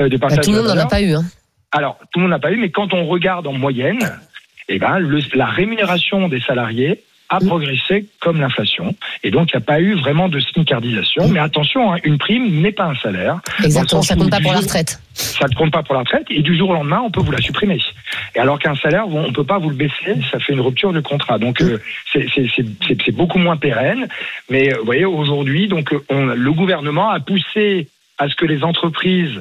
euh, 0.00 0.08
de 0.08 0.16
Bah, 0.16 0.26
partage 0.28 0.44
tout 0.46 0.50
le 0.52 0.56
de 0.56 0.62
monde 0.62 0.76
n'en 0.76 0.82
a 0.82 0.86
pas 0.86 1.00
eu. 1.02 1.12
Hein. 1.14 1.22
Alors, 1.72 1.98
tout 2.10 2.18
le 2.18 2.22
monde 2.22 2.30
n'a 2.32 2.38
pas 2.40 2.50
eu, 2.50 2.56
mais 2.56 2.70
quand 2.70 2.92
on 2.94 3.06
regarde 3.06 3.46
en 3.46 3.52
moyenne, 3.52 4.00
eh 4.68 4.78
ben, 4.78 4.98
le- 4.98 5.20
la 5.34 5.46
rémunération 5.46 6.28
des 6.28 6.40
salariés 6.40 7.02
a 7.30 7.38
progressé 7.38 8.06
comme 8.20 8.40
l'inflation. 8.40 8.94
Et 9.22 9.30
donc, 9.30 9.50
il 9.52 9.56
n'y 9.56 9.62
a 9.62 9.64
pas 9.64 9.80
eu 9.80 9.94
vraiment 9.94 10.28
de 10.28 10.40
smicardisation. 10.40 11.28
Mais 11.28 11.38
attention, 11.38 11.92
hein, 11.94 11.98
une 12.02 12.18
prime 12.18 12.60
n'est 12.60 12.72
pas 12.72 12.86
un 12.86 12.96
salaire. 12.96 13.40
Exactement, 13.62 14.02
ça 14.02 14.14
où 14.14 14.18
compte 14.18 14.30
pas 14.30 14.40
pour 14.40 14.52
la 14.52 14.58
retraite. 14.58 15.00
Ça 15.14 15.46
ne 15.48 15.54
compte 15.54 15.72
pas 15.72 15.82
pour 15.84 15.94
la 15.94 16.00
retraite. 16.00 16.26
Et 16.28 16.42
du 16.42 16.56
jour 16.56 16.70
au 16.70 16.74
lendemain, 16.74 17.00
on 17.04 17.10
peut 17.10 17.20
vous 17.20 17.30
la 17.30 17.40
supprimer. 17.40 17.80
Et 18.34 18.40
alors 18.40 18.58
qu'un 18.58 18.74
salaire, 18.74 19.06
on 19.08 19.28
ne 19.28 19.32
peut 19.32 19.44
pas 19.44 19.58
vous 19.58 19.70
le 19.70 19.76
baisser. 19.76 20.16
Ça 20.32 20.40
fait 20.40 20.52
une 20.52 20.60
rupture 20.60 20.92
de 20.92 21.00
contrat. 21.00 21.38
Donc, 21.38 21.62
euh, 21.62 21.80
c'est- 22.12 23.12
beaucoup 23.12 23.38
moins 23.38 23.56
pérenne. 23.56 24.08
Mais 24.50 24.72
euh, 24.72 24.78
vous 24.80 24.86
voyez, 24.86 25.04
aujourd'hui, 25.04 25.68
donc, 25.68 25.94
on, 26.08 26.26
le 26.26 26.52
gouvernement 26.52 27.10
a 27.10 27.20
poussé 27.20 27.88
à 28.18 28.28
ce 28.28 28.34
que 28.34 28.44
les 28.44 28.64
entreprises 28.64 29.40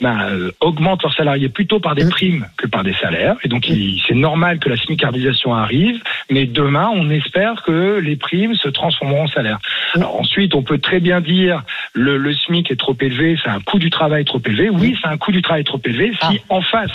ben, 0.00 0.18
euh, 0.30 0.50
augmentent 0.60 1.02
leurs 1.02 1.14
salariés 1.14 1.48
plutôt 1.48 1.78
par 1.80 1.94
des 1.94 2.08
primes 2.08 2.46
que 2.56 2.66
par 2.66 2.82
des 2.84 2.94
salaires. 2.94 3.36
Et 3.44 3.48
donc, 3.48 3.68
il- 3.68 4.00
c'est 4.08 4.14
normal 4.14 4.58
que 4.58 4.68
la 4.68 4.76
smicardisation 4.76 5.54
arrive, 5.54 6.00
mais 6.30 6.46
demain, 6.46 6.90
on 6.94 7.10
espère 7.10 7.62
que 7.62 7.98
les 8.02 8.16
primes 8.16 8.54
se 8.54 8.68
transformeront 8.68 9.24
en 9.24 9.28
salaire. 9.28 9.58
Alors 9.94 10.18
ensuite, 10.20 10.54
on 10.54 10.62
peut 10.62 10.78
très 10.78 11.00
bien 11.00 11.20
dire 11.20 11.62
le, 11.92 12.16
le 12.16 12.32
SMIC 12.32 12.70
est 12.70 12.76
trop 12.76 12.96
élevé, 13.00 13.36
c'est 13.42 13.50
un 13.50 13.60
coût 13.60 13.78
du 13.78 13.90
travail 13.90 14.24
trop 14.24 14.40
élevé. 14.46 14.70
Oui, 14.70 14.96
c'est 15.02 15.08
un 15.08 15.16
coût 15.18 15.32
du 15.32 15.42
travail 15.42 15.64
trop 15.64 15.80
élevé 15.84 16.12
si 16.30 16.40
en 16.48 16.60
face, 16.62 16.90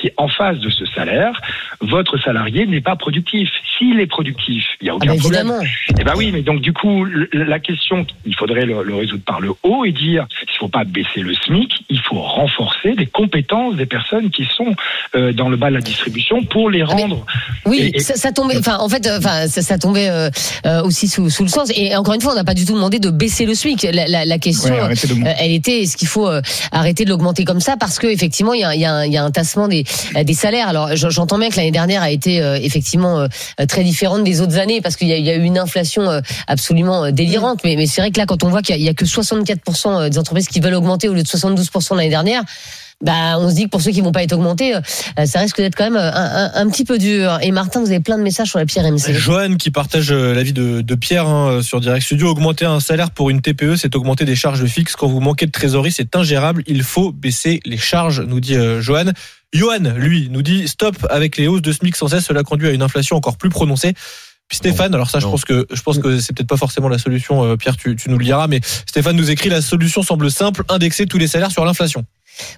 si 0.00 0.10
en 0.16 0.28
face 0.28 0.58
de 0.58 0.68
ce 0.70 0.84
salaire, 0.86 1.40
votre 1.80 2.18
salarié 2.18 2.66
n'est 2.66 2.80
pas 2.80 2.96
productif. 2.96 3.48
S'il 3.78 4.00
est 4.00 4.06
productif, 4.06 4.64
il 4.80 4.84
n'y 4.84 4.90
a 4.90 4.92
Ah 4.92 4.96
aucun 4.96 5.14
bah, 5.14 5.18
problème. 5.20 5.46
évidemment. 5.46 5.64
Eh 5.98 6.04
ben 6.04 6.12
oui, 6.16 6.30
mais 6.32 6.42
donc 6.42 6.60
du 6.60 6.72
coup, 6.72 7.06
la 7.32 7.58
question, 7.58 8.06
il 8.26 8.34
faudrait 8.34 8.66
le, 8.66 8.82
le 8.82 8.94
résoudre 8.94 9.24
par 9.24 9.40
le 9.40 9.50
haut 9.62 9.84
et 9.84 9.92
dire, 9.92 10.26
faut 10.60 10.68
pas 10.68 10.84
baisser 10.84 11.20
le 11.22 11.34
SMIC, 11.34 11.72
il 11.88 11.98
faut 12.00 12.20
renforcer 12.20 12.92
les 12.96 13.06
compétences 13.06 13.76
des 13.76 13.86
personnes 13.86 14.30
qui 14.30 14.44
sont 14.56 14.74
euh, 15.16 15.32
dans 15.32 15.48
le 15.48 15.56
bas 15.56 15.70
de 15.70 15.74
la 15.76 15.80
distribution 15.80 16.44
pour 16.44 16.68
les 16.70 16.82
Ah, 16.82 16.92
mais- 16.94 17.02
rendre. 17.02 17.24
Oui, 17.66 17.78
Et- 17.80 17.96
et- 17.96 18.00
ça, 18.00 18.14
ça 18.14 18.30
tombait. 18.30 18.58
Enfin, 18.58 18.76
en 18.78 18.88
fait, 18.88 19.06
euh, 19.06 19.18
enfin, 19.18 19.48
ça, 19.48 19.62
ça 19.62 19.78
tombait 19.78 20.08
euh, 20.10 20.28
euh, 20.66 20.82
aussi 20.82 21.08
sous, 21.08 21.30
sous 21.30 21.42
le 21.44 21.48
sens. 21.48 21.70
Et 21.74 21.96
encore 21.96 22.12
une 22.14 22.20
fois, 22.20 22.32
on 22.32 22.36
n'a 22.36 22.44
pas 22.44 22.54
du 22.54 22.64
tout 22.66 22.74
demandé 22.74 22.98
de 22.98 23.10
baisser 23.10 23.46
le 23.46 23.54
SMIC. 23.54 23.84
La, 23.92 24.06
la, 24.06 24.24
la 24.26 24.38
question, 24.38 24.74
Ouais, 24.74 24.80
arrêtez 24.80 25.08
de- 25.08 25.14
elle 25.38 25.52
était 25.52 25.80
est-ce 25.82 25.96
qu'il 25.96 26.08
faut 26.08 26.28
arrêter 26.72 27.04
de 27.06 27.10
l'augmenter 27.10 27.44
comme 27.44 27.60
ça? 27.60 27.76
Parce 27.78 27.98
que 27.98 28.06
effectivement, 28.06 28.52
il 28.52 28.60
y 28.60 28.64
a, 28.64 28.74
il 28.74 28.80
y 28.80 28.84
a 28.84 28.92
un, 28.92 29.04
il 29.06 29.12
y 29.12 29.16
a 29.16 29.24
un 29.24 29.30
tassement 29.30 29.66
des, 29.66 29.84
des 30.24 30.34
salaires. 30.34 30.68
Alors, 30.68 30.94
j'entends 30.94 31.38
bien 31.38 31.48
que 31.48 31.56
l'année 31.56 31.70
dernière 31.70 32.02
a 32.02 32.10
été 32.10 32.36
effectivement 32.62 33.26
très 33.68 33.82
différente 33.82 34.24
des 34.24 34.40
autres 34.42 34.58
années 34.58 34.80
parce 34.82 34.96
qu'il 34.96 35.08
y 35.08 35.12
a, 35.12 35.16
il 35.16 35.24
y 35.24 35.30
a 35.30 35.36
eu 35.36 35.42
une 35.42 35.58
inflation 35.58 36.20
absolument 36.46 37.10
délirante. 37.10 37.60
Mais, 37.64 37.76
mais 37.76 37.86
c'est 37.86 38.02
vrai 38.02 38.10
que 38.10 38.18
là, 38.18 38.26
quand 38.26 38.44
on 38.44 38.48
voit 38.50 38.60
qu'il 38.62 38.76
y 38.76 38.86
a- 38.86 38.90
a 38.90 38.94
que 38.94 39.04
64% 39.06 40.08
des 40.10 40.18
entreprises 40.18 40.48
qui 40.50 40.60
veulent 40.60 40.74
augmenter 40.74 41.08
au 41.08 41.14
lieu 41.14 41.22
de 41.22 41.28
72% 41.28 41.96
l'année 41.96 42.10
dernière. 42.10 42.42
Bah, 43.02 43.38
on 43.38 43.48
se 43.48 43.54
dit 43.54 43.64
que 43.64 43.70
pour 43.70 43.80
ceux 43.80 43.92
qui 43.92 44.02
vont 44.02 44.12
pas 44.12 44.22
être 44.22 44.34
augmentés, 44.34 44.74
euh, 44.74 45.24
ça 45.24 45.40
risque 45.40 45.56
d'être 45.56 45.74
quand 45.74 45.84
même 45.84 45.96
euh, 45.96 46.48
un, 46.54 46.68
petit 46.68 46.84
peu 46.84 46.98
dur. 46.98 47.38
Et 47.40 47.50
Martin, 47.50 47.80
vous 47.80 47.86
avez 47.86 48.00
plein 48.00 48.18
de 48.18 48.22
messages 48.22 48.50
sur 48.50 48.58
la 48.58 48.66
pierre 48.66 48.84
MC. 48.84 49.14
Johan 49.14 49.56
qui 49.56 49.70
partage 49.70 50.12
euh, 50.12 50.34
l'avis 50.34 50.52
de, 50.52 50.94
Pierre 50.96 51.26
hein, 51.26 51.62
sur 51.62 51.80
Direct 51.80 52.04
Studio. 52.04 52.28
Augmenter 52.28 52.66
un 52.66 52.78
salaire 52.78 53.10
pour 53.10 53.30
une 53.30 53.40
TPE, 53.40 53.76
c'est 53.76 53.96
augmenter 53.96 54.26
des 54.26 54.36
charges 54.36 54.66
fixes. 54.66 54.96
Quand 54.96 55.08
vous 55.08 55.20
manquez 55.20 55.46
de 55.46 55.50
trésorerie, 55.50 55.92
c'est 55.92 56.14
ingérable. 56.14 56.62
Il 56.66 56.82
faut 56.82 57.10
baisser 57.10 57.60
les 57.64 57.78
charges, 57.78 58.20
nous 58.20 58.38
dit 58.38 58.56
Johan. 58.80 59.12
Johan, 59.54 59.94
lui, 59.96 60.28
nous 60.30 60.42
dit 60.42 60.68
stop 60.68 60.94
avec 61.08 61.38
les 61.38 61.48
hausses 61.48 61.62
de 61.62 61.72
SMIC 61.72 61.96
sans 61.96 62.08
cesse. 62.08 62.26
Cela 62.26 62.42
conduit 62.42 62.68
à 62.68 62.72
une 62.72 62.82
inflation 62.82 63.16
encore 63.16 63.38
plus 63.38 63.48
prononcée. 63.48 63.94
Puis 64.50 64.56
Stéphane, 64.58 64.92
alors 64.92 65.08
ça, 65.08 65.20
je 65.20 65.26
Non. 65.26 65.30
pense 65.30 65.44
que 65.44 65.64
je 65.72 65.80
pense 65.80 65.98
que 66.00 66.18
c'est 66.18 66.34
peut-être 66.36 66.48
pas 66.48 66.56
forcément 66.56 66.88
la 66.88 66.98
solution. 66.98 67.44
euh, 67.44 67.56
Pierre, 67.56 67.76
tu, 67.76 67.94
tu 67.94 68.10
nous 68.10 68.18
le 68.18 68.24
diras, 68.24 68.48
mais 68.48 68.60
Stéphane 68.84 69.14
nous 69.16 69.30
écrit 69.30 69.48
la 69.48 69.62
solution 69.62 70.02
semble 70.02 70.28
simple 70.28 70.64
indexer 70.68 71.06
tous 71.06 71.18
les 71.18 71.28
salaires 71.28 71.52
sur 71.52 71.64
l'inflation. 71.64 72.04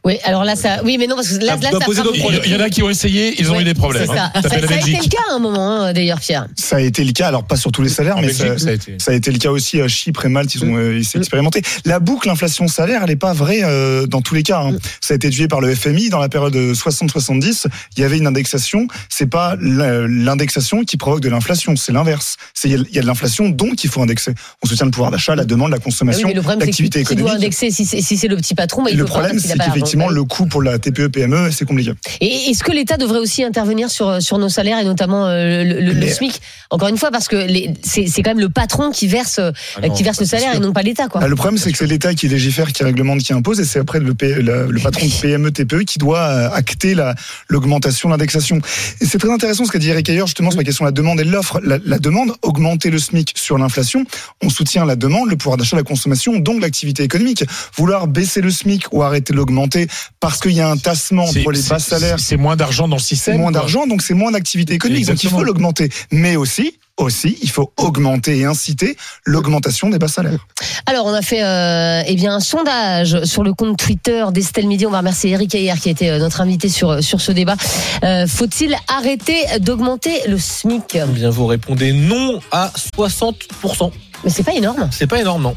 Oui, 0.05 0.19
alors 0.25 0.45
là, 0.45 0.55
ça, 0.55 0.81
oui, 0.85 0.97
mais 0.99 1.07
non, 1.07 1.17
parce 1.17 1.29
que 1.31 1.45
là, 1.45 1.55
Ça 1.57 1.61
là, 1.63 1.71
doit 1.71 1.81
ça 1.81 1.87
poser 1.87 2.03
Il 2.15 2.21
problèmes. 2.21 2.41
y- 2.45 2.47
il 2.49 2.53
y 2.53 2.57
en 2.57 2.61
a 2.61 2.71
qui 2.71 2.83
ont 2.83 2.91
essayé, 2.91 3.35
ils 3.41 3.51
ont 3.51 3.59
eu 3.61 3.65
des 3.65 3.75
problèmes. 3.75 4.07
C'est 4.07 4.15
ça. 4.15 4.27
hein. 4.27 4.31
Ça, 4.43 4.43
Ça 4.43 4.49
ça 4.49 4.55
a 4.75 4.79
été 4.79 4.93
le 4.93 5.09
cas 5.09 5.19
à 5.31 5.35
un 5.35 5.39
moment, 5.41 5.71
hein, 5.83 5.93
d'ailleurs, 5.93 6.21
Pierre. 6.21 6.47
Ça 6.57 6.77
a 6.77 6.81
été 6.81 7.03
le 7.05 7.13
cas, 7.13 7.29
alors 7.29 7.45
pas 7.45 7.57
sur 7.57 7.73
tous 7.73 7.83
les 7.83 7.89
salaires, 7.89 8.17
En 8.17 8.21
mais 8.21 8.29
Belgique, 8.29 8.47
ça, 8.47 8.59
ça 8.59 8.69
a 8.69 8.73
été. 8.73 8.97
ça 8.99 9.11
a 9.11 9.15
été 9.15 9.33
le 9.33 9.39
cas 9.39 9.51
aussi 9.51 9.81
à 9.81 9.89
Chypre 9.89 10.25
et 10.25 10.29
Malte, 10.29 10.55
ils 10.55 10.65
ont 10.65 10.77
euh, 10.77 10.99
ils 10.99 11.05
s'est 11.05 11.19
Mm. 11.19 11.23
expérimenté. 11.23 11.63
La 11.85 11.99
boucle 11.99 12.29
inflation-salaire, 12.31 13.01
elle 13.03 13.09
n'est 13.11 13.17
pas 13.17 13.33
vraie 13.33 13.63
euh, 13.65 14.07
dans 14.07 14.21
tous 14.23 14.35
les 14.35 14.43
cas. 14.45 14.61
hein. 14.61 14.73
Mm. 14.73 14.79
Ça 15.01 15.15
a 15.15 15.17
été 15.17 15.27
étudié 15.29 15.49
par 15.49 15.61
le 15.61 15.75
FMI 15.75 16.11
dans 16.11 16.21
la 16.21 16.29
période 16.29 16.55
60-70. 16.55 17.67
Il 17.97 18.03
y 18.03 18.05
avait 18.05 18.19
une 18.19 18.27
indexation. 18.29 18.87
C'est 19.09 19.27
pas 19.27 19.57
l'indexation 19.61 20.85
qui 20.85 20.97
provoque 20.97 21.21
de 21.21 21.29
l'inflation, 21.29 21.77
c'est 21.77 21.93
l'inverse. 21.93 22.37
C'est 22.55 22.69
il 22.69 22.87
y 22.93 22.99
a- 22.99 23.03
de 23.03 23.07
l'inflation, 23.07 23.49
donc 23.49 23.83
il 23.85 23.91
faut 23.91 24.03
indexer. 24.03 24.33
On 24.63 24.69
soutient 24.69 24.87
le 24.87 24.93
pouvoir 24.93 25.11
d'achat, 25.11 25.35
la 25.35 25.45
demande, 25.45 25.71
la 25.71 25.77
Ah 25.77 25.79
oui, 25.79 25.85
consommation, 25.85 26.29
mais 26.29 26.35
le 26.35 26.41
problème, 26.43 26.61
c'est 26.61 26.67
l'activité 26.67 27.01
économique. 27.01 27.33
indexer 27.35 27.71
si 27.71 27.85
c'est 27.85 28.01
si 28.01 28.17
c'est 28.17 28.29
le 28.29 28.37
petit 28.37 28.55
patron, 28.55 28.83
bah, 28.85 28.91
il 28.93 28.97
le 28.99 29.05
problème, 29.05 29.39
qu'effectivement, 29.67 30.07
bon, 30.07 30.11
le 30.13 30.25
coût 30.25 30.47
pour 30.47 30.63
la 30.63 30.79
TPE, 30.79 31.09
PME, 31.09 31.51
c'est 31.51 31.65
compliqué. 31.65 31.93
Et 32.21 32.51
est-ce 32.51 32.63
que 32.65 32.73
l'État 32.73 32.97
devrait 32.97 33.19
aussi 33.19 33.45
intervenir 33.45 33.91
sur 33.91 34.21
sur 34.23 34.39
nos 34.39 34.49
salaires 34.49 34.79
et 34.79 34.85
notamment 34.85 35.27
euh, 35.27 35.65
le, 35.65 35.81
le- 35.81 35.93
le 35.93 36.09
SMIC? 36.09 36.41
Encore 36.71 36.89
une 36.89 36.97
fois, 36.99 37.11
parce 37.11 37.29
que 37.29 37.37
les- 37.37 37.75
c'est 37.83 38.07
c'est 38.07 38.23
quand 38.23 38.31
même 38.31 38.41
le 38.41 38.49
patron 38.49 38.91
qui 38.91 39.07
verse 39.07 39.39
euh, 39.39 39.51
Ah 39.77 39.89
non, 39.89 39.95
qui 39.95 40.03
verse 40.03 40.21
le 40.21 40.27
salaire 40.27 40.55
et 40.55 40.59
non 40.61 40.73
pas 40.73 40.83
l'État, 40.83 41.09
quoi. 41.09 41.21
Ah, 41.23 41.29
le 41.29 41.37
problème, 41.37 41.59
c'est 41.59 41.71
que 41.73 41.79
c'est 41.79 41.87
l'État 41.87 42.15
qui 42.15 42.29
légifère, 42.29 42.73
qui 42.73 42.83
réglemente, 42.85 43.21
qui 43.21 43.33
impose, 43.33 43.61
et 43.61 43.65
c'est 43.65 43.79
après 43.79 44.01
le, 44.01 44.15
P- 44.15 44.35
le, 44.43 44.71
le 44.71 44.81
patron 44.81 45.07
de 45.07 45.21
PME, 45.21 45.51
TPE 45.53 45.85
qui 45.85 45.99
doit 45.99 46.21
euh, 46.21 46.51
acter 46.53 46.95
la- 46.95 47.15
l'augmentation, 47.49 48.09
l'indexation. 48.09 48.59
Et 49.01 49.07
c'est 49.07 49.19
très 49.19 49.31
intéressant 49.31 49.65
ce 49.65 49.73
qu'a 49.73 49.79
dit 49.79 49.91
Eric 49.91 50.09
ailleurs, 50.09 50.27
justement, 50.27 50.51
sur 50.51 50.59
la 50.59 50.65
question 50.65 50.85
de 50.85 50.89
la 50.89 50.93
demande 50.93 51.21
et 51.21 51.25
de 51.25 51.31
l'offre. 51.31 51.61
La, 51.63 51.79
la 51.85 51.99
demande, 51.99 52.33
augmenter 52.43 52.91
le 52.91 52.99
SMIC 52.99 53.33
sur 53.37 53.59
l'inflation, 53.59 54.05
on 54.43 54.49
soutient 54.49 54.85
la 54.85 54.97
demande, 54.97 55.29
le 55.31 55.37
pouvoir 55.37 55.57
d'achat, 55.57 55.77
la 55.77 55.83
consommation, 55.83 56.39
donc 56.39 56.61
l'activité 56.61 57.03
économique. 57.03 57.45
Vouloir 57.77 58.07
baisser 58.07 58.41
le 58.41 58.51
SMIC 58.51 58.93
ou 58.93 59.03
arrêter 59.03 59.33
de 59.33 59.39
l'augmenter 59.53 59.87
parce 60.21 60.41
qu'il 60.41 60.53
y 60.53 60.61
a 60.61 60.69
un 60.69 60.77
tassement 60.77 61.25
entre 61.25 61.51
les 61.53 61.63
bas 61.63 61.79
salaires 61.79 62.19
C'est 62.19 62.37
moins 62.37 62.57
d'argent 62.57 62.89
dans 62.89 62.97
le 62.97 63.03
c'est 63.03 63.15
système. 63.15 63.39
moins 63.39 63.53
d'argent, 63.53 63.87
donc 63.87 64.03
c'est 64.03 64.15
moins 64.15 64.33
d'activité 64.33 64.75
économique. 64.75 65.07
Donc 65.07 65.23
il 65.23 65.31
faut 65.31 65.45
l'augmenter. 65.45 65.91
Mais 66.11 66.37
aussi, 66.37 66.79
aussi, 66.99 67.39
il 67.43 67.51
faut 67.51 67.73
augmenter 67.79 68.39
et 68.39 68.45
inciter 68.45 68.97
l'augmentation 69.25 69.89
des 69.91 69.99
bas 69.99 70.09
salaires. 70.09 70.47
Alors, 70.87 71.07
on 71.07 71.15
a 71.15 71.23
fait 71.23 71.43
euh, 71.43 72.03
eh 72.07 72.15
bien 72.15 72.35
un 72.35 72.41
sondage 72.41 73.25
sur 73.25 73.43
le 73.43 73.55
compte 73.55 73.79
Twitter 73.79 74.25
d'Estelle 74.33 74.67
Midi. 74.67 74.87
On 74.87 74.91
va 74.91 74.99
remercier 74.99 75.31
Eric 75.31 75.55
Ayer 75.55 75.73
qui 75.81 75.89
a 75.89 75.93
été 75.93 76.11
euh, 76.11 76.19
notre 76.19 76.41
invité 76.41 76.69
sur 76.69 77.03
sur 77.03 77.21
ce 77.21 77.33
débat. 77.33 77.57
Euh, 78.05 78.27
Faut-il 78.27 78.77
arrêter 78.89 79.45
d'augmenter 79.61 80.21
le 80.29 80.39
SMIC? 80.39 80.83
Eh 80.97 81.05
Bien, 81.07 81.31
vous 81.31 81.47
répondez 81.47 81.93
non 81.93 82.41
à 82.53 82.71
60%. 82.99 83.91
Mais 84.25 84.31
c'est 84.31 84.45
pas 84.45 84.55
énorme. 84.55 84.89
C'est 84.93 85.09
pas 85.09 85.21
énorme, 85.21 85.43
non. 85.43 85.57